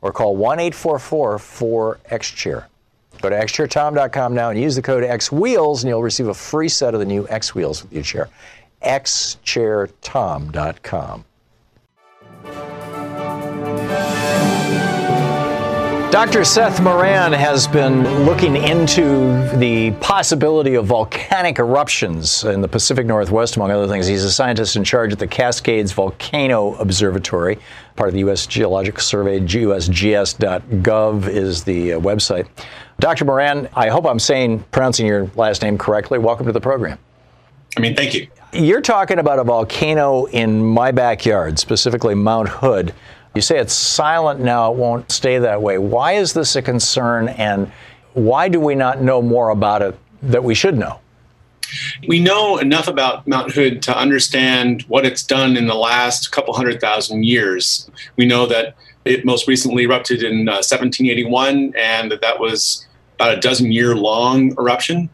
[0.00, 2.64] or call 1 844 4 XChair.
[3.20, 6.94] Go to xchairtom.com now and use the code XWheels, and you'll receive a free set
[6.94, 8.28] of the new X Wheels with your chair.
[8.84, 11.24] xchairtom.com.
[16.12, 16.44] Dr.
[16.44, 23.56] Seth Moran has been looking into the possibility of volcanic eruptions in the Pacific Northwest,
[23.56, 24.06] among other things.
[24.06, 27.58] He's a scientist in charge at the Cascades Volcano Observatory,
[27.96, 28.46] part of the U.S.
[28.46, 29.40] Geological Survey.
[29.40, 32.46] USGS.gov is the uh, website.
[33.00, 33.24] Dr.
[33.24, 36.18] Moran, I hope I'm saying pronouncing your last name correctly.
[36.18, 36.98] Welcome to the program.
[37.74, 38.28] I mean, thank you.
[38.54, 42.92] You're talking about a volcano in my backyard, specifically Mount Hood.
[43.34, 45.78] You say it's silent now, it won't stay that way.
[45.78, 47.72] Why is this a concern, and
[48.12, 51.00] why do we not know more about it that we should know?
[52.06, 56.52] We know enough about Mount Hood to understand what it's done in the last couple
[56.52, 57.90] hundred thousand years.
[58.16, 58.76] We know that
[59.06, 63.96] It most recently erupted in uh, 1781, and that that was about a dozen year
[63.96, 65.08] long eruption.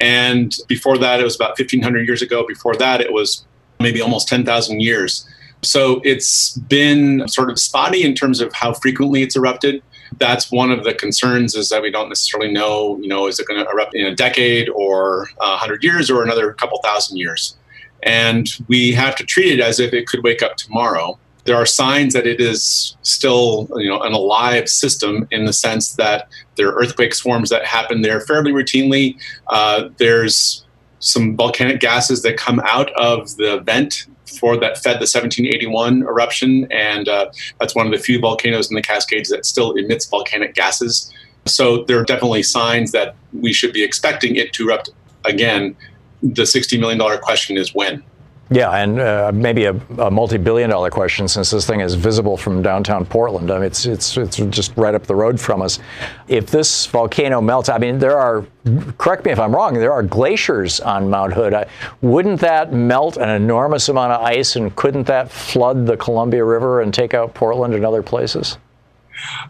[0.00, 2.46] And before that, it was about 1,500 years ago.
[2.46, 3.44] Before that, it was
[3.80, 5.28] maybe almost 10,000 years.
[5.62, 9.82] So it's been sort of spotty in terms of how frequently it's erupted.
[10.18, 13.46] That's one of the concerns is that we don't necessarily know, you know, is it
[13.46, 17.56] going to erupt in a decade or a 100 years or another couple thousand years?
[18.04, 21.18] And we have to treat it as if it could wake up tomorrow
[21.48, 25.94] there are signs that it is still you know an alive system in the sense
[25.94, 29.16] that there are earthquake swarms that happen there fairly routinely.
[29.46, 30.66] Uh, there's
[30.98, 34.06] some volcanic gases that come out of the vent
[34.38, 38.74] for that fed the 1781 eruption, and uh, that's one of the few volcanoes in
[38.74, 41.10] the Cascades that still emits volcanic gases.
[41.46, 44.90] So there are definitely signs that we should be expecting it to erupt
[45.24, 45.74] again.
[46.22, 48.02] The $60 million question is when.
[48.50, 53.04] Yeah, and uh, maybe a, a, multi-billion-dollar question since this thing is visible from downtown
[53.04, 53.50] Portland.
[53.50, 55.78] I mean, it's it's it's just right up the road from us.
[56.28, 58.46] If this volcano melts, I mean, there are.
[58.96, 59.74] Correct me if I'm wrong.
[59.74, 61.52] There are glaciers on Mount Hood.
[61.52, 61.66] I,
[62.00, 66.80] wouldn't that melt an enormous amount of ice, and couldn't that flood the Columbia River
[66.80, 68.56] and take out Portland and other places?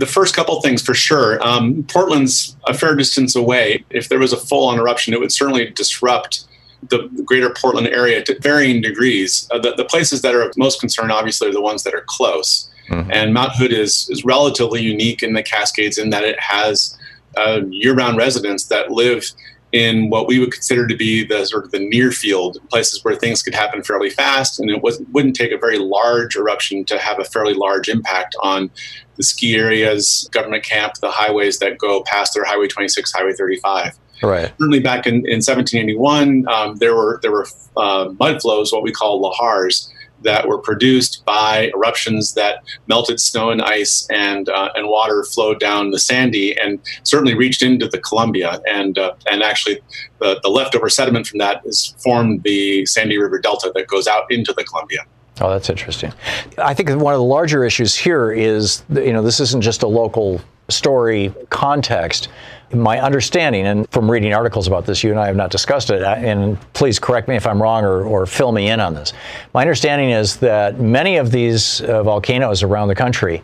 [0.01, 1.41] The first couple things for sure.
[1.47, 3.85] Um, Portland's a fair distance away.
[3.91, 6.48] If there was a full-on eruption, it would certainly disrupt
[6.91, 9.49] the greater Portland area to varying degrees.
[9.51, 12.05] Uh, the, the, places that are of most concern, obviously, are the ones that are
[12.07, 12.71] close.
[12.89, 13.11] Mm-hmm.
[13.13, 16.97] And Mount Hood is, is relatively unique in the Cascades in that it has
[17.37, 19.25] uh, year round residents that live
[19.73, 23.15] in what we would consider to be the sort of the near field places where
[23.15, 26.99] things could happen fairly fast and it was, wouldn't take a very large eruption to
[26.99, 28.71] have a fairly large impact on
[29.17, 33.99] the ski areas government camp the highways that go past their highway 26 highway 35
[34.23, 34.53] Right.
[34.59, 37.47] Certainly, back in, in 1781, um, there were there were
[37.77, 39.91] uh, mud flows, what we call lahars,
[40.23, 45.61] that were produced by eruptions that melted snow and ice and uh, and water flowed
[45.61, 49.81] down the Sandy and certainly reached into the Columbia and uh, and actually
[50.19, 54.25] the, the leftover sediment from that has formed the Sandy River Delta that goes out
[54.31, 55.05] into the Columbia.
[55.41, 56.13] Oh, that's interesting.
[56.59, 59.87] I think one of the larger issues here is, you know, this isn't just a
[59.87, 62.29] local story context.
[62.73, 66.03] My understanding, and from reading articles about this, you and I have not discussed it,
[66.03, 69.15] and please correct me if I'm wrong or, or fill me in on this.
[69.55, 73.43] My understanding is that many of these uh, volcanoes around the country,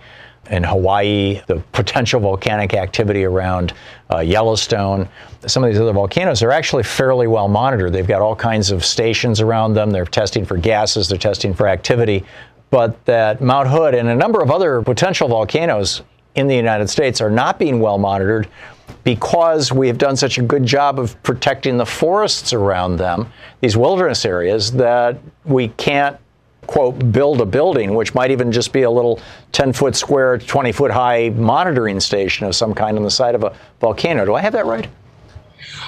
[0.50, 3.72] in Hawaii, the potential volcanic activity around
[4.12, 5.08] uh, Yellowstone,
[5.46, 7.92] some of these other volcanoes are actually fairly well monitored.
[7.92, 9.90] They've got all kinds of stations around them.
[9.90, 12.24] They're testing for gases, they're testing for activity.
[12.70, 16.02] But that Mount Hood and a number of other potential volcanoes
[16.34, 18.48] in the United States are not being well monitored
[19.04, 23.30] because we have done such a good job of protecting the forests around them,
[23.60, 26.16] these wilderness areas, that we can't,
[26.66, 29.20] quote, build a building, which might even just be a little
[29.52, 33.44] 10 foot square, 20 foot high monitoring station of some kind on the side of
[33.44, 34.24] a volcano.
[34.24, 34.88] Do I have that right?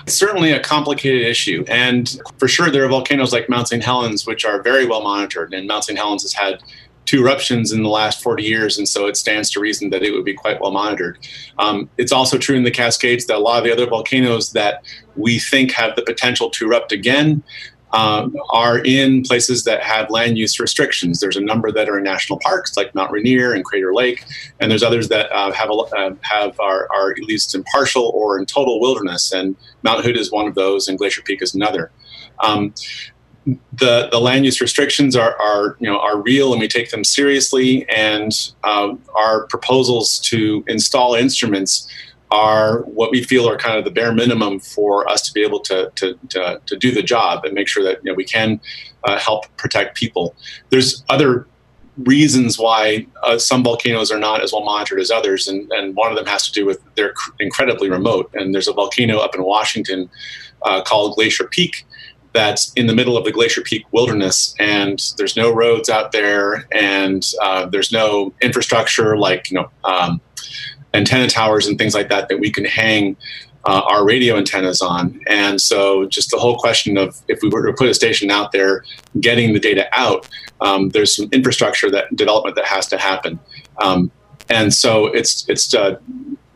[0.02, 1.64] It's certainly a complicated issue.
[1.68, 3.82] And for sure, there are volcanoes like Mount St.
[3.82, 5.52] Helens, which are very well monitored.
[5.52, 5.98] And Mount St.
[5.98, 6.62] Helens has had
[7.06, 10.12] two eruptions in the last 40 years, and so it stands to reason that it
[10.12, 11.18] would be quite well monitored.
[11.58, 14.84] Um, it's also true in the Cascades that a lot of the other volcanoes that
[15.16, 17.42] we think have the potential to erupt again
[17.92, 21.20] um, are in places that have land use restrictions.
[21.20, 24.24] There's a number that are in national parks, like Mount Rainier and Crater Lake,
[24.60, 28.10] and there's others that uh, have a, uh, have are, are at least in partial
[28.14, 29.32] or in total wilderness.
[29.32, 31.90] And Mount Hood is one of those, and Glacier Peak is another.
[32.40, 32.74] Um,
[33.46, 37.04] the the land use restrictions are are you know are real and we take them
[37.04, 41.88] seriously and uh, our proposals to install instruments
[42.32, 45.60] are what we feel are kind of the bare minimum for us to be able
[45.60, 48.60] to to, to, to do the job and make sure that you know, we can
[49.04, 50.34] uh, help protect people.
[50.70, 51.46] There's other
[51.98, 56.10] reasons why uh, some volcanoes are not as well monitored as others, and, and one
[56.10, 58.28] of them has to do with they're incredibly remote.
[58.34, 60.10] And there's a volcano up in Washington
[60.62, 61.86] uh, called Glacier Peak
[62.36, 66.68] that's in the middle of the Glacier Peak wilderness, and there's no roads out there,
[66.70, 70.20] and uh, there's no infrastructure like you know um,
[70.92, 73.16] antenna towers and things like that that we can hang
[73.64, 75.18] uh, our radio antennas on.
[75.26, 78.52] And so, just the whole question of if we were to put a station out
[78.52, 78.84] there,
[79.18, 80.28] getting the data out,
[80.60, 83.38] um, there's some infrastructure that development that has to happen.
[83.78, 84.10] Um,
[84.48, 85.96] and so it's it's uh,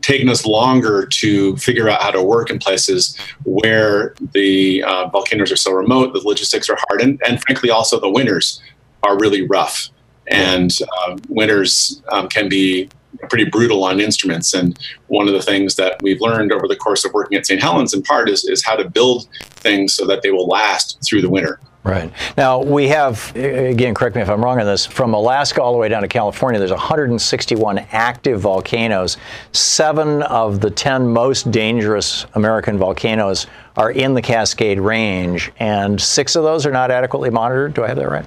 [0.01, 5.51] taken us longer to figure out how to work in places where the uh, volcanoes
[5.51, 8.61] are so remote, the logistics are hard, and, and frankly, also the winters
[9.03, 9.89] are really rough.
[10.27, 12.89] And uh, winters um, can be
[13.29, 14.53] pretty brutal on instruments.
[14.53, 14.77] And
[15.07, 17.61] one of the things that we've learned over the course of working at St.
[17.61, 21.21] Helens, in part, is, is how to build things so that they will last through
[21.21, 21.59] the winter.
[21.83, 22.13] Right.
[22.37, 25.79] Now, we have, again, correct me if I'm wrong on this, from Alaska all the
[25.79, 29.17] way down to California, there's 161 active volcanoes.
[29.51, 36.35] Seven of the 10 most dangerous American volcanoes are in the Cascade Range, and six
[36.35, 37.73] of those are not adequately monitored.
[37.73, 38.25] Do I have that right?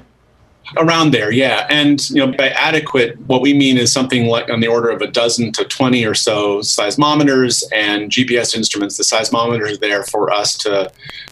[0.79, 1.67] Around there, yeah.
[1.69, 5.03] And you know, by adequate, what we mean is something like on the order of
[5.03, 8.97] a dozen to 20 or so seismometers and GPS instruments.
[8.97, 10.91] The seismometers are there for us to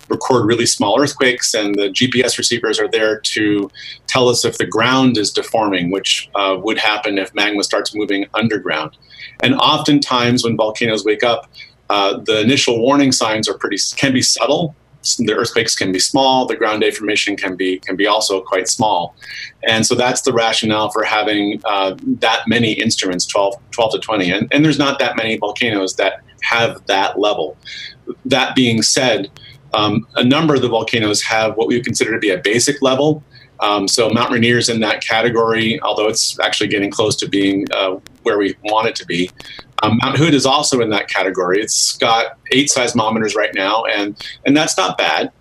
[0.09, 3.70] record really small earthquakes, and the GPS receivers are there to
[4.07, 8.26] tell us if the ground is deforming, which uh, would happen if magma starts moving
[8.35, 8.97] underground.
[9.41, 11.51] And oftentimes, when volcanoes wake up,
[11.89, 14.76] uh, the initial warning signs are pretty can be subtle
[15.18, 19.14] the earthquakes can be small, the ground deformation can be can be also quite small,
[19.62, 24.30] and so that's the rationale for having uh, that many instruments, 12, 12 to twenty,
[24.30, 27.57] and, and there's not that many volcanoes that have that level.
[28.24, 29.30] That being said,
[29.74, 33.22] um, a number of the volcanoes have what we consider to be a basic level.
[33.61, 37.66] Um, so Mount Rainier is in that category, although it's actually getting close to being
[37.72, 39.30] uh, where we want it to be.
[39.82, 41.60] Um, Mount Hood is also in that category.
[41.60, 44.16] It's got eight seismometers right now, and
[44.46, 45.32] and that's not bad.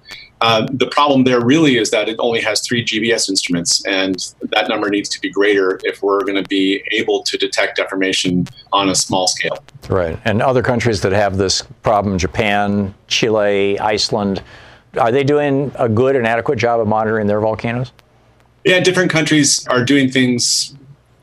[0.42, 4.68] Uh, the problem there really is that it only has three GPS instruments, and that
[4.68, 8.90] number needs to be greater if we're going to be able to detect deformation on
[8.90, 9.64] a small scale.
[9.88, 10.20] Right.
[10.26, 14.42] And other countries that have this problem, Japan, Chile, Iceland,
[15.00, 17.92] are they doing a good and adequate job of monitoring their volcanoes?
[18.66, 20.76] Yeah, different countries are doing things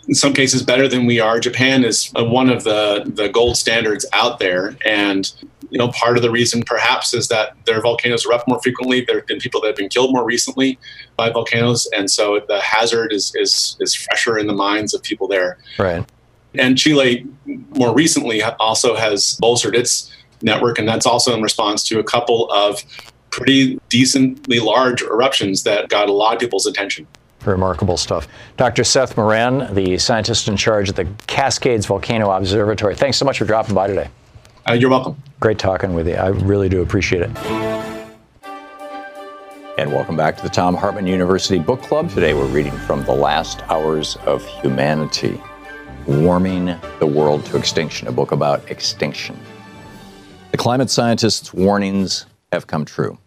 [0.08, 1.38] in some cases better than we are.
[1.38, 5.30] Japan is uh, one of the the gold standards out there, and
[5.70, 9.02] you know part of the reason perhaps is that their volcanoes erupt more frequently.
[9.02, 10.78] There have been people that have been killed more recently
[11.16, 15.28] by volcanoes, and so the hazard is is is fresher in the minds of people
[15.28, 15.58] there.
[15.78, 16.04] Right.
[16.54, 17.26] And Chile
[17.76, 22.50] more recently also has bolstered its network, and that's also in response to a couple
[22.50, 22.82] of
[23.30, 27.06] pretty decently large eruptions that got a lot of people's attention.
[27.48, 28.28] Remarkable stuff.
[28.56, 28.84] Dr.
[28.84, 32.94] Seth Moran, the scientist in charge at the Cascades Volcano Observatory.
[32.94, 34.08] Thanks so much for dropping by today.
[34.68, 35.16] Uh, you're welcome.
[35.40, 36.14] Great talking with you.
[36.14, 37.30] I really do appreciate it.
[39.78, 42.10] And welcome back to the Thom Hartmann University Book Club.
[42.10, 45.40] Today we're reading from The Last Hours of Humanity
[46.06, 49.38] Warming the World to Extinction, a book about extinction.
[50.50, 53.18] The climate scientists' warnings have come true.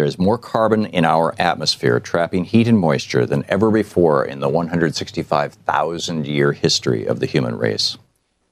[0.00, 4.40] There is more carbon in our atmosphere, trapping heat and moisture than ever before in
[4.40, 7.98] the 165,000 year history of the human race.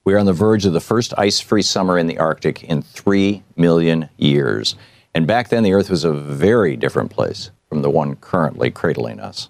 [0.05, 2.83] We are on the verge of the first ice free summer in the Arctic in
[2.83, 4.75] 3 million years.
[5.15, 9.19] And back then, the Earth was a very different place from the one currently cradling
[9.19, 9.49] us.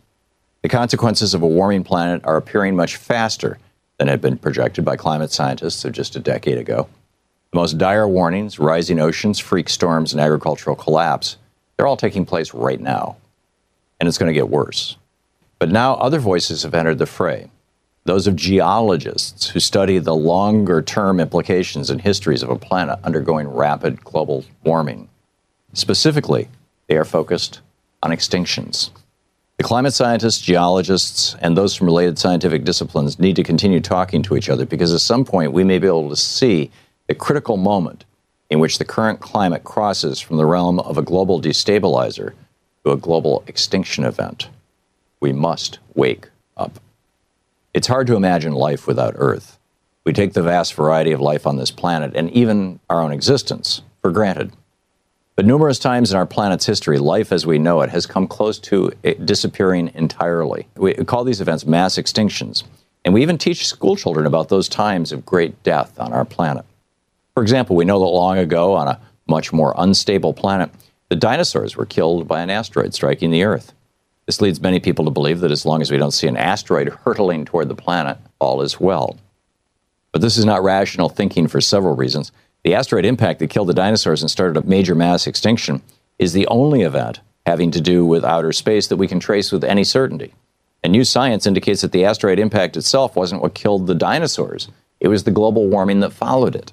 [0.62, 3.58] The consequences of a warming planet are appearing much faster
[3.96, 6.88] than had been projected by climate scientists of just a decade ago.
[7.50, 11.38] The most dire warnings rising oceans, freak storms, and agricultural collapse
[11.78, 13.16] they're all taking place right now.
[13.98, 14.96] And it's going to get worse.
[15.58, 17.50] But now other voices have entered the fray.
[18.04, 23.48] Those of geologists who study the longer term implications and histories of a planet undergoing
[23.48, 25.08] rapid global warming.
[25.72, 26.48] Specifically,
[26.88, 27.60] they are focused
[28.02, 28.90] on extinctions.
[29.58, 34.36] The climate scientists, geologists, and those from related scientific disciplines need to continue talking to
[34.36, 36.70] each other because at some point we may be able to see
[37.08, 38.04] the critical moment
[38.50, 42.32] in which the current climate crosses from the realm of a global destabilizer
[42.84, 44.48] to a global extinction event.
[45.20, 46.80] We must wake up.
[47.74, 49.58] It's hard to imagine life without Earth.
[50.04, 53.82] We take the vast variety of life on this planet and even our own existence
[54.00, 54.52] for granted.
[55.36, 58.58] But numerous times in our planet's history, life as we know it has come close
[58.60, 58.90] to
[59.24, 60.66] disappearing entirely.
[60.76, 62.64] We call these events mass extinctions,
[63.04, 66.64] and we even teach schoolchildren about those times of great death on our planet.
[67.38, 70.72] For example, we know that long ago, on a much more unstable planet,
[71.08, 73.74] the dinosaurs were killed by an asteroid striking the Earth.
[74.26, 76.88] This leads many people to believe that as long as we don't see an asteroid
[76.88, 79.16] hurtling toward the planet, all is well.
[80.10, 82.32] But this is not rational thinking for several reasons.
[82.64, 85.80] The asteroid impact that killed the dinosaurs and started a major mass extinction
[86.18, 89.62] is the only event having to do with outer space that we can trace with
[89.62, 90.34] any certainty.
[90.82, 94.66] And new science indicates that the asteroid impact itself wasn't what killed the dinosaurs,
[94.98, 96.72] it was the global warming that followed it.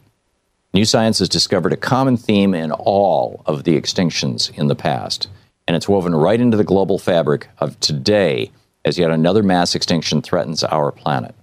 [0.76, 5.30] New science has discovered a common theme in all of the extinctions in the past,
[5.66, 8.52] and it's woven right into the global fabric of today
[8.84, 11.34] as yet another mass extinction threatens our planet.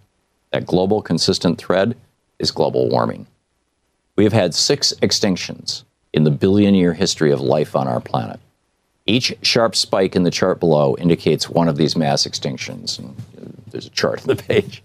[0.51, 1.97] That global consistent thread
[2.39, 3.27] is global warming.
[4.17, 8.39] We have had six extinctions in the billion year history of life on our planet.
[9.07, 13.01] Each sharp spike in the chart below indicates one of these mass extinctions.
[13.71, 14.83] There's a chart on the page.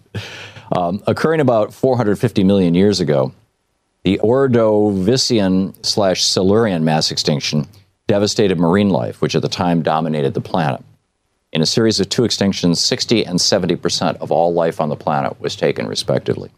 [0.72, 3.34] Um, occurring about 450 million years ago,
[4.08, 7.68] the Ordovician slash Silurian mass extinction
[8.08, 10.82] devastated marine life, which at the time dominated the planet.
[11.52, 14.96] In a series of two extinctions, 60 and 70 percent of all life on the
[14.96, 16.50] planet was taken, respectively.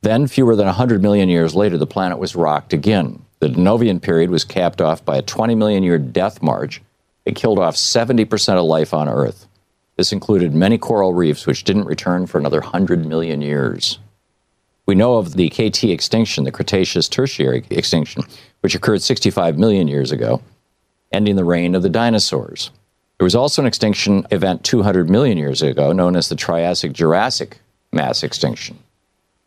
[0.00, 3.22] Then, fewer than 100 million years later, the planet was rocked again.
[3.40, 6.80] The Devonian period was capped off by a 20 million year death march.
[7.26, 9.46] It killed off 70 percent of life on Earth.
[9.98, 13.98] This included many coral reefs, which didn't return for another 100 million years.
[14.86, 18.22] We know of the KT extinction, the Cretaceous Tertiary extinction,
[18.60, 20.42] which occurred 65 million years ago,
[21.12, 22.70] ending the reign of the dinosaurs.
[23.18, 27.60] There was also an extinction event 200 million years ago known as the Triassic Jurassic
[27.92, 28.78] mass extinction.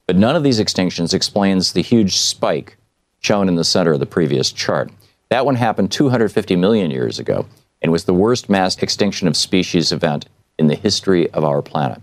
[0.08, 2.78] But none of these extinctions explains the huge spike
[3.20, 4.90] shown in the center of the previous chart.
[5.30, 7.46] That one happened 250 million years ago
[7.82, 10.26] and was the worst mass extinction of species event
[10.58, 12.02] in the history of our planet.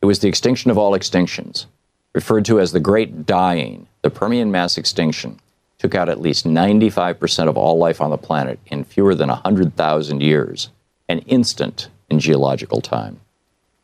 [0.00, 1.66] It was the extinction of all extinctions,
[2.14, 5.40] referred to as the Great Dying, the Permian mass extinction,
[5.78, 10.22] took out at least 95% of all life on the planet in fewer than 100,000
[10.22, 10.70] years,
[11.08, 13.20] an instant in geological time.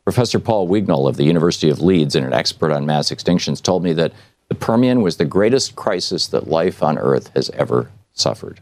[0.04, 3.82] Professor Paul Wignall of the University of Leeds and an expert on mass extinctions told
[3.82, 4.12] me that
[4.48, 8.60] the Permian was the greatest crisis that life on Earth has ever suffered.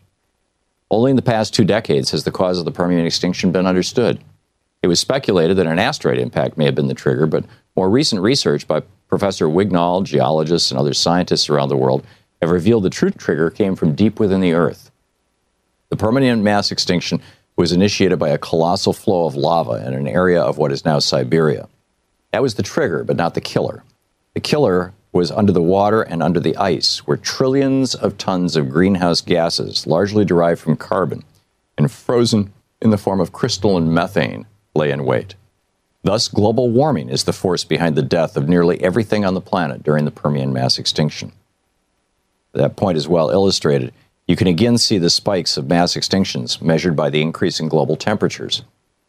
[0.90, 4.20] Only in the past two decades has the cause of the Permian extinction been understood.
[4.82, 7.44] It was speculated that an asteroid impact may have been the trigger, but
[7.76, 12.06] more recent research by Professor Wignall, geologists, and other scientists around the world
[12.40, 14.90] have revealed the true trigger came from deep within the Earth.
[15.88, 17.20] The Permian mass extinction
[17.56, 20.98] was initiated by a colossal flow of lava in an area of what is now
[20.98, 21.68] Siberia.
[22.32, 23.82] That was the trigger, but not the killer.
[24.34, 28.68] The killer was under the water and under the ice, where trillions of tons of
[28.68, 31.24] greenhouse gases, largely derived from carbon
[31.76, 35.34] and frozen in the form of crystalline methane, lay in wait.
[36.02, 39.82] Thus, global warming is the force behind the death of nearly everything on the planet
[39.82, 41.32] during the Permian mass extinction.
[42.52, 43.92] That point is well illustrated.
[44.26, 47.96] You can again see the spikes of mass extinctions measured by the increase in global
[47.96, 48.62] temperatures,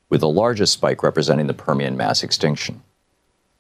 [0.10, 2.82] with the largest spike representing the Permian mass extinction.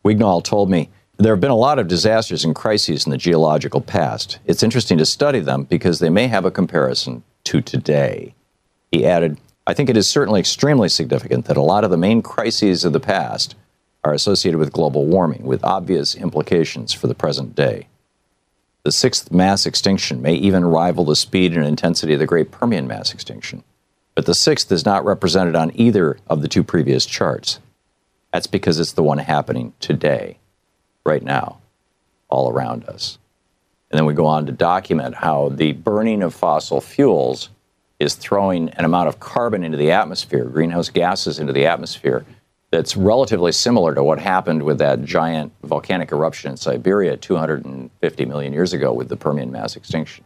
[0.04, 3.82] Wignall told me there have been a lot of disasters and crises in the geological
[3.82, 4.40] past.
[4.46, 8.34] It's interesting to study them because they may have a comparison to today.
[8.92, 9.38] He added,
[9.70, 12.92] I think it is certainly extremely significant that a lot of the main crises of
[12.92, 13.54] the past
[14.04, 17.88] are associated with global warming, with obvious implications for the present day.
[18.82, 22.88] The sixth mass extinction may even rival the speed and intensity of the Great Permian
[22.88, 23.64] mass extinction,
[24.16, 27.60] but the sixth is not represented on either of the two previous charts.
[28.34, 30.40] That's because it's the one happening today,
[31.06, 31.60] right now,
[32.28, 33.20] all around us.
[33.92, 37.50] And then we go on to document how the burning of fossil fuels
[38.00, 42.26] is throwing an amount of carbon into the atmosphere, greenhouse gases into the atmosphere,
[42.72, 48.54] that's relatively similar to what happened with that giant volcanic eruption in Siberia 250 million
[48.54, 50.24] years ago with the Permian mass extinction,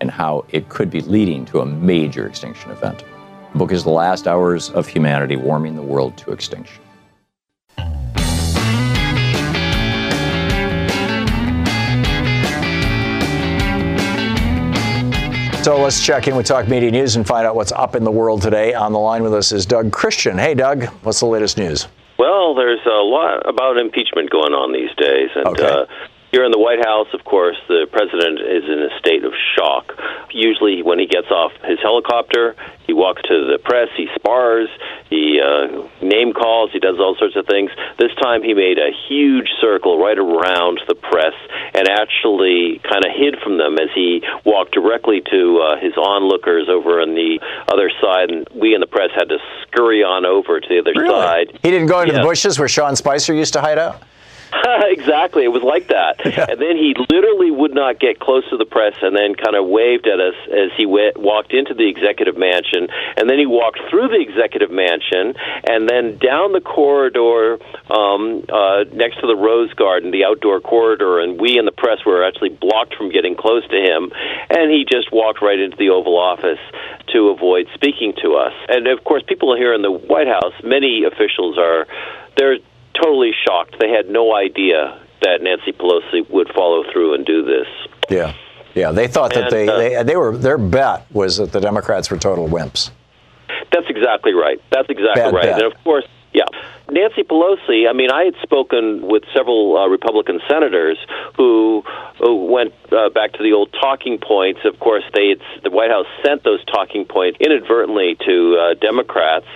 [0.00, 3.04] and how it could be leading to a major extinction event.
[3.52, 6.82] The book is The Last Hours of Humanity Warming the World to Extinction.
[15.62, 18.10] So let's check in with Talk Media News and find out what's up in the
[18.10, 18.74] world today.
[18.74, 20.36] On the line with us is Doug Christian.
[20.36, 21.86] Hey, Doug, what's the latest news?
[22.18, 25.64] Well, there's a lot about impeachment going on these days, and Okay.
[25.64, 25.86] uh,
[26.32, 29.92] here in the White House, of course, the president is in a state of shock.
[30.32, 32.56] Usually, when he gets off his helicopter,
[32.86, 34.68] he walks to the press, he spars,
[35.10, 37.70] he uh, name calls, he does all sorts of things.
[37.98, 41.36] This time, he made a huge circle right around the press
[41.74, 46.66] and actually kind of hid from them as he walked directly to uh, his onlookers
[46.70, 49.36] over on the other side, and we in the press had to
[49.68, 51.52] scurry on over to the other side.
[51.62, 54.02] He didn't go into the bushes where Sean Spicer used to hide out?
[54.90, 55.44] exactly.
[55.44, 56.20] It was like that.
[56.52, 59.66] And then he literally would not get close to the press and then kind of
[59.66, 62.88] waved at us as he went, walked into the executive mansion.
[63.16, 65.34] And then he walked through the executive mansion
[65.64, 71.20] and then down the corridor um, uh, next to the Rose Garden, the outdoor corridor.
[71.20, 74.10] And we in the press were actually blocked from getting close to him.
[74.50, 76.60] And he just walked right into the Oval Office
[77.14, 78.52] to avoid speaking to us.
[78.68, 81.86] And of course, people here in the White House, many officials are,
[82.36, 82.58] they're
[82.94, 83.76] totally shocked.
[83.78, 87.66] They had no idea that Nancy Pelosi would follow through and do this.
[88.10, 88.34] Yeah.
[88.74, 91.60] Yeah, they thought that And, they, uh, they they were their bet was that the
[91.60, 92.90] Democrats were total wimps.
[93.70, 94.60] That's exactly right.
[94.70, 95.44] That's exactly Bad right.
[95.44, 95.62] bet.
[95.62, 96.44] And of course, yeah.
[96.90, 100.98] Nancy Pelosi, I mean, I had spoken with several uh, Republican senators
[101.36, 101.84] who
[102.20, 104.60] went uh, back to the old talking points.
[104.64, 109.46] Of course, they the White House sent those talking points inadvertently to uh, Democrats,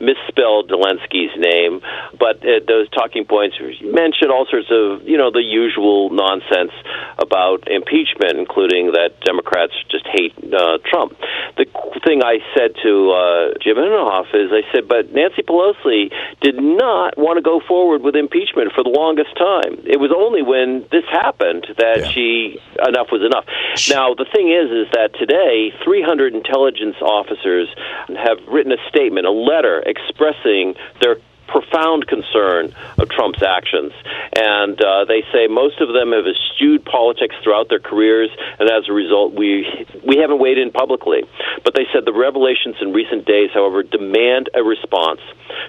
[0.00, 1.80] misspelled Zelensky's name,
[2.18, 6.72] but uh, those talking points mentioned all sorts of you know the usual nonsense
[7.18, 11.18] about impeachment, including that Democrats just hate uh, Trump.
[11.56, 11.66] The
[12.04, 16.85] thing I said to uh, Jim Inhofe is, I said, but Nancy Pelosi did not
[17.16, 19.82] want to go forward with impeachment for the longest time.
[19.84, 22.10] It was only when this happened that yeah.
[22.10, 23.44] she enough was enough.
[23.88, 27.68] Now the thing is, is that today 300 intelligence officers
[28.08, 31.16] have written a statement, a letter expressing their
[31.46, 33.92] profound concern of Trump's actions.
[34.36, 38.88] And uh, they say most of them have eschewed politics throughout their careers, and as
[38.88, 39.66] a result, we
[40.06, 41.22] we haven't weighed in publicly.
[41.64, 45.20] But they said the revelations in recent days, however, demand a response.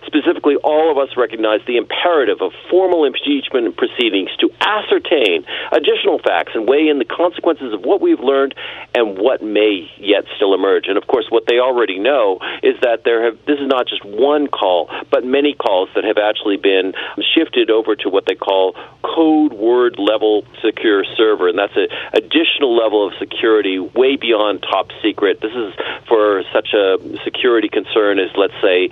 [0.06, 6.52] Specifically, all of us recognize the imperative of formal impeachment proceedings to ascertain additional facts
[6.56, 8.56] and weigh in the consequences of what we've learned
[8.96, 10.88] and what may yet still emerge.
[10.88, 14.04] And of course, what they already know is that there have this is not just
[14.04, 16.94] one call, but many calls calls that have actually been
[17.36, 22.76] shifted over to what they call code word level secure server, and that's an additional
[22.76, 25.42] level of security way beyond top secret.
[25.42, 25.74] This is
[26.08, 28.90] for such a security concern as, let's say,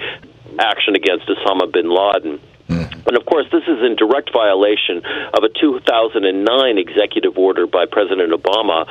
[0.59, 2.39] action against Osama bin Laden.
[2.67, 3.07] Mm.
[3.07, 4.97] And of course, this is in direct violation
[5.33, 8.85] of a 2009 executive order by President Obama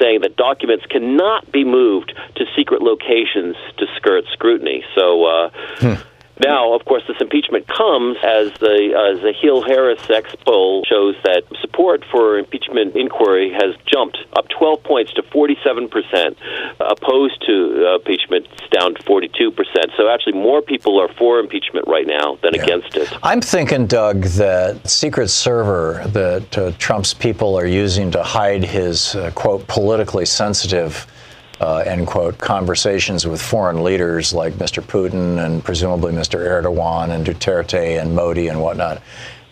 [0.00, 4.84] saying that documents cannot be moved to secret locations to skirt scrutiny.
[4.94, 6.15] So, uh, hmm.
[6.38, 11.14] Now, of course, this impeachment comes as the as the Hill Harris X poll shows
[11.24, 16.36] that support for impeachment inquiry has jumped up 12 points to 47 percent.
[16.80, 19.86] Opposed to uh, impeachment, down 42 percent.
[19.96, 22.62] So actually, more people are for impeachment right now than yeah.
[22.62, 23.10] against it.
[23.22, 29.14] I'm thinking, Doug, that secret server that uh, Trump's people are using to hide his
[29.14, 31.06] uh, quote politically sensitive
[31.60, 34.82] uh, end quote, conversations with foreign leaders like Mr.
[34.82, 36.38] Putin and presumably Mr.
[36.38, 39.02] Erdogan and Duterte and Modi and whatnot,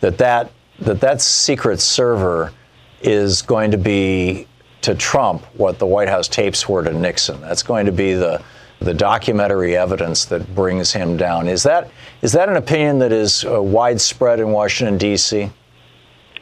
[0.01, 0.51] that that,
[0.81, 2.53] that, that secret server
[3.01, 4.47] is going to be
[4.83, 7.41] to Trump what the White House tapes were to Nixon.
[7.41, 8.43] That's going to be the,
[8.81, 11.49] the documentary evidence that brings him down.
[11.49, 11.91] Is that,
[12.21, 15.51] is that an opinion that is uh, widespread in Washington, D.C.?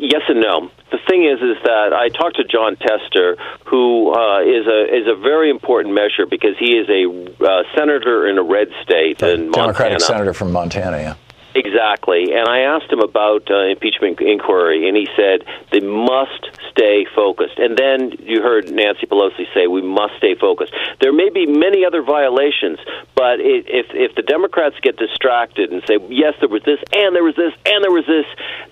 [0.00, 4.42] Yes and no the thing is, is that I talked to Jon Tester, who uh,
[4.42, 7.08] is a is a very important measure because he is a
[7.42, 10.98] uh, senator in a red state in Democratic senator from Montana.
[10.98, 11.14] Yeah.
[11.54, 12.32] Exactly.
[12.32, 17.58] And I asked him about uh, impeachment inquiry, and he said they must stay focused.
[17.58, 20.72] And then you heard Nancy Pelosi say we must stay focused.
[21.00, 22.78] There may be many other violations,
[23.14, 27.14] but it, if if the Democrats get distracted and say yes, there was this, and
[27.14, 28.26] there was this, and there was this,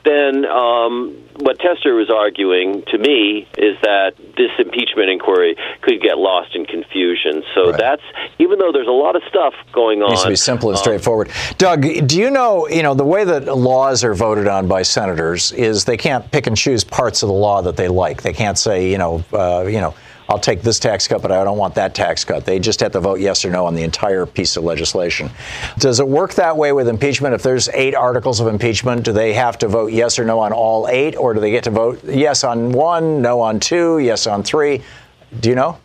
[0.05, 6.19] then um, what Tester was arguing to me is that this impeachment inquiry could get
[6.19, 7.43] lost in confusion.
[7.55, 7.79] So right.
[7.79, 8.03] that's
[8.39, 10.09] even though there's a lot of stuff going on.
[10.09, 11.31] It needs to be simple and um, straightforward.
[11.59, 12.67] Doug, do you know?
[12.71, 16.47] You know the way that laws are voted on by senators is they can't pick
[16.47, 18.23] and choose parts of the law that they like.
[18.23, 19.95] They can't say, you know, uh, you know.
[20.29, 22.47] I'll take this tax cut, but I don't want that tax cut.
[22.47, 25.29] They just have to vote yes or no on the entire piece of legislation.
[25.81, 27.35] Does it work that way with impeachment?
[27.35, 30.53] If there's eight articles of impeachment, do they have to vote yes or no on
[30.53, 34.29] all eight, or do they get to vote yes on one, no on two, yes
[34.29, 34.83] on three?
[35.41, 35.79] Do you know?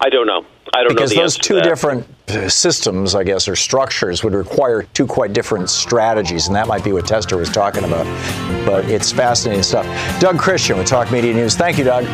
[0.00, 0.44] I don't know.
[0.74, 2.04] I don't because know those two different
[2.48, 6.92] systems, I guess, or structures would require two quite different strategies, and that might be
[6.92, 8.04] what Tester was talking about.
[8.66, 9.86] But it's fascinating stuff.
[10.20, 11.56] Doug Christian with Talk Media News.
[11.56, 12.04] Thank you, Doug.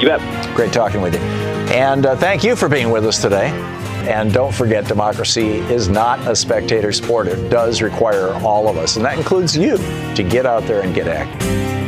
[0.00, 0.56] You bet.
[0.56, 1.20] Great talking with you.
[1.70, 3.48] And uh, thank you for being with us today.
[4.08, 7.28] And don't forget, democracy is not a spectator sport.
[7.28, 9.76] It does require all of us, and that includes you,
[10.14, 11.79] to get out there and get active.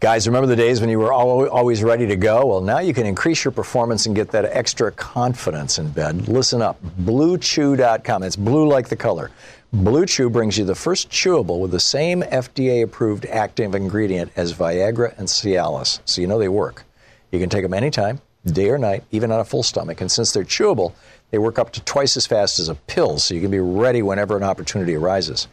[0.00, 2.46] Guys, remember the days when you were always ready to go?
[2.46, 6.26] Well, now you can increase your performance and get that extra confidence in bed.
[6.26, 8.22] Listen up BlueChew.com.
[8.22, 9.30] It's blue like the color.
[9.74, 14.54] Blue Chew brings you the first chewable with the same FDA approved active ingredient as
[14.54, 16.84] Viagra and Cialis, so you know they work.
[17.30, 20.00] You can take them anytime, day or night, even on a full stomach.
[20.00, 20.94] And since they're chewable,
[21.30, 24.00] they work up to twice as fast as a pill, so you can be ready
[24.00, 25.46] whenever an opportunity arises.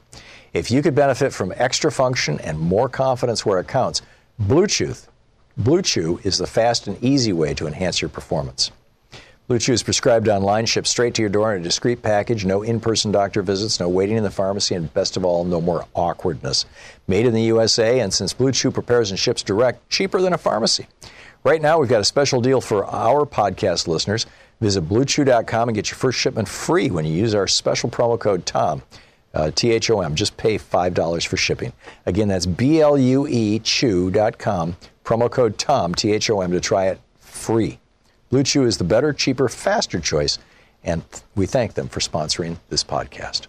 [0.54, 4.02] If you could benefit from extra function and more confidence where it counts,
[4.40, 4.94] Blue Chew,
[5.58, 8.70] Blue Chew is the fast and easy way to enhance your performance.
[9.48, 12.62] Blue Chew is prescribed online, shipped straight to your door in a discreet package, no
[12.62, 15.88] in person doctor visits, no waiting in the pharmacy, and best of all, no more
[15.96, 16.68] awkwardness.
[17.08, 20.38] Made in the USA, and since Blue Chew prepares and ships direct, cheaper than a
[20.38, 20.88] pharmacy.
[21.44, 24.28] Right now, we've got a special deal for our podcast listeners.
[24.62, 28.46] Visit bluechew.com and get your first shipment free when you use our special promo code
[28.46, 28.84] TOM.
[29.38, 30.16] Uh, T H O M.
[30.16, 31.72] Just pay $5 for shipping.
[32.08, 34.76] Again, that's B L U E chew.com
[35.08, 37.80] Promo code TOM, T H O M, to try it free.
[38.30, 40.38] Blue Chew is the better, cheaper, faster choice,
[40.84, 41.02] and
[41.36, 43.48] we thank them for sponsoring this podcast.